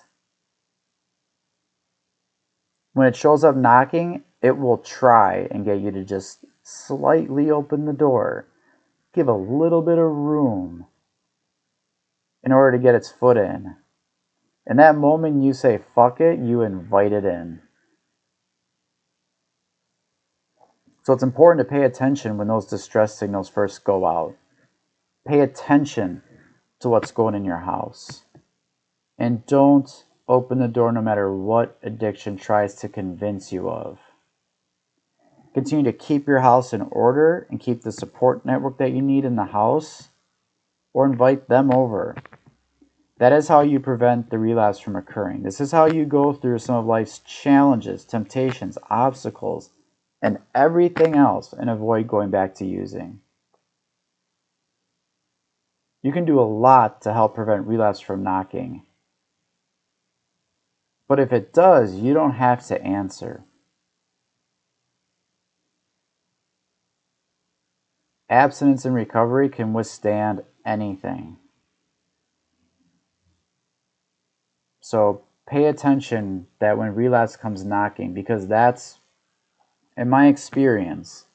When 2.94 3.08
it 3.08 3.16
shows 3.16 3.44
up 3.44 3.56
knocking, 3.56 4.24
it 4.44 4.58
will 4.58 4.78
try 4.78 5.48
and 5.50 5.66
get 5.66 5.80
you 5.80 5.90
to 5.90 6.04
just 6.04 6.46
slightly 6.62 7.50
open 7.50 7.86
the 7.86 7.94
door, 7.94 8.48
give 9.12 9.28
a 9.28 9.34
little 9.34 9.82
bit 9.82 9.98
of 9.98 10.06
room 10.06 10.86
in 12.44 12.52
order 12.52 12.78
to 12.78 12.84
get 12.84 12.94
its 12.94 13.10
foot 13.10 13.38
in. 13.38 13.76
In 14.66 14.78
that 14.78 14.96
moment, 14.96 15.44
you 15.44 15.54
say, 15.54 15.80
fuck 15.94 16.22
it, 16.22 16.40
you 16.40 16.62
invite 16.62 17.12
it 17.12 17.26
in. 17.26 17.62
So 21.04 21.12
it's 21.12 21.24
important 21.24 21.68
to 21.68 21.72
pay 21.72 21.84
attention 21.84 22.38
when 22.38 22.48
those 22.48 22.66
distress 22.66 23.18
signals 23.18 23.50
first 23.50 23.84
go 23.84 24.06
out. 24.06 24.36
Pay 25.28 25.42
attention 25.42 26.24
to 26.80 26.88
what's 26.88 27.12
going 27.12 27.36
in 27.36 27.44
your 27.44 27.60
house. 27.60 28.24
And 29.18 29.46
don't 29.46 29.90
open 30.30 30.60
the 30.60 30.70
door 30.70 30.94
no 30.94 31.02
matter 31.02 31.32
what 31.32 31.78
addiction 31.84 32.38
tries 32.38 32.76
to 32.76 32.88
convince 32.88 33.52
you 33.52 33.70
of. 33.70 34.00
Continue 35.54 35.84
to 35.84 35.98
keep 35.98 36.26
your 36.26 36.40
house 36.40 36.74
in 36.74 36.82
order 36.82 37.46
and 37.50 37.60
keep 37.60 37.82
the 37.82 37.92
support 37.92 38.46
network 38.46 38.78
that 38.78 38.92
you 38.92 39.02
need 39.02 39.26
in 39.26 39.36
the 39.36 39.46
house 39.46 40.10
or 40.94 41.06
invite 41.06 41.50
them 41.50 41.72
over. 41.72 42.16
That 43.24 43.32
is 43.32 43.48
how 43.48 43.62
you 43.62 43.80
prevent 43.80 44.30
the 44.30 44.38
relapse 44.38 44.80
from 44.80 44.98
occurring. 44.98 45.44
This 45.44 45.62
is 45.62 45.72
how 45.72 45.86
you 45.86 46.04
go 46.04 46.34
through 46.34 46.60
some 46.60 46.76
of 46.76 46.86
life's 46.86 47.20
challenges, 47.20 48.04
temptations, 48.04 48.78
obstacles, 48.90 49.70
and 50.22 50.40
everything 50.54 51.16
else 51.16 51.54
and 51.54 51.70
avoid 51.70 52.06
going 52.10 52.32
back 52.32 52.54
to 52.56 52.66
using. 52.66 53.22
You 56.02 56.12
can 56.12 56.26
do 56.26 56.38
a 56.38 56.42
lot 56.42 57.02
to 57.04 57.14
help 57.14 57.34
prevent 57.34 57.66
relapse 57.66 58.02
from 58.02 58.24
knocking. 58.24 58.84
But 61.08 61.22
if 61.22 61.32
it 61.32 61.54
does, 61.54 61.96
you 61.96 62.14
don't 62.14 62.34
have 62.34 62.68
to 62.68 62.84
answer. 62.84 63.46
Abstinence 68.30 68.84
and 68.84 68.94
recovery 68.94 69.48
can 69.48 69.72
withstand 69.72 70.44
anything. 70.66 71.38
So 74.84 75.22
pay 75.48 75.68
attention 75.68 76.46
that 76.60 76.78
when 76.78 76.94
relapse 76.94 77.38
comes 77.38 77.64
knocking, 77.64 78.14
because 78.14 78.48
that's, 78.48 79.00
in 79.96 80.10
my 80.10 80.28
experience, 80.28 81.28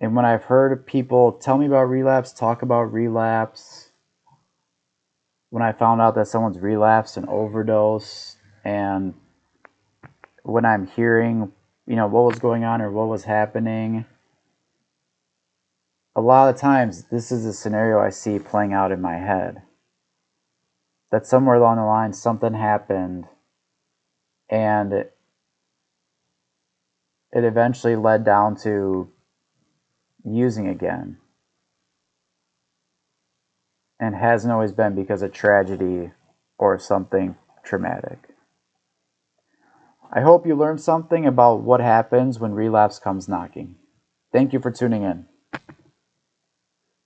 and 0.00 0.16
when 0.16 0.24
I've 0.24 0.44
heard 0.44 0.86
people 0.86 1.32
tell 1.32 1.58
me 1.58 1.66
about 1.66 1.90
relapse, 1.90 2.32
talk 2.32 2.62
about 2.62 2.90
relapse, 2.90 3.90
when 5.50 5.62
I 5.62 5.72
found 5.72 6.00
out 6.00 6.14
that 6.14 6.26
someone's 6.26 6.58
relapsed 6.58 7.18
and 7.18 7.28
overdose, 7.28 8.36
and 8.64 9.12
when 10.42 10.64
I'm 10.64 10.86
hearing, 10.86 11.52
you 11.86 11.96
know, 11.96 12.06
what 12.06 12.24
was 12.24 12.38
going 12.38 12.64
on 12.64 12.80
or 12.80 12.90
what 12.90 13.08
was 13.08 13.24
happening, 13.24 14.06
a 16.16 16.22
lot 16.22 16.48
of 16.48 16.58
times 16.58 17.04
this 17.10 17.30
is 17.30 17.44
a 17.44 17.52
scenario 17.52 18.00
I 18.00 18.08
see 18.08 18.38
playing 18.38 18.72
out 18.72 18.90
in 18.90 19.02
my 19.02 19.16
head. 19.16 19.60
That 21.14 21.26
somewhere 21.28 21.54
along 21.54 21.76
the 21.76 21.84
line 21.84 22.12
something 22.12 22.54
happened 22.54 23.26
and 24.50 24.92
it, 24.92 25.16
it 27.30 27.44
eventually 27.44 27.94
led 27.94 28.24
down 28.24 28.56
to 28.62 29.12
using 30.24 30.66
again 30.66 31.18
and 34.00 34.16
hasn't 34.16 34.52
always 34.52 34.72
been 34.72 34.96
because 34.96 35.22
of 35.22 35.32
tragedy 35.32 36.10
or 36.58 36.80
something 36.80 37.36
traumatic. 37.62 38.30
I 40.12 40.20
hope 40.20 40.48
you 40.48 40.56
learned 40.56 40.80
something 40.80 41.26
about 41.26 41.62
what 41.62 41.78
happens 41.78 42.40
when 42.40 42.54
relapse 42.54 42.98
comes 42.98 43.28
knocking. 43.28 43.76
Thank 44.32 44.52
you 44.52 44.58
for 44.58 44.72
tuning 44.72 45.04
in. 45.04 45.26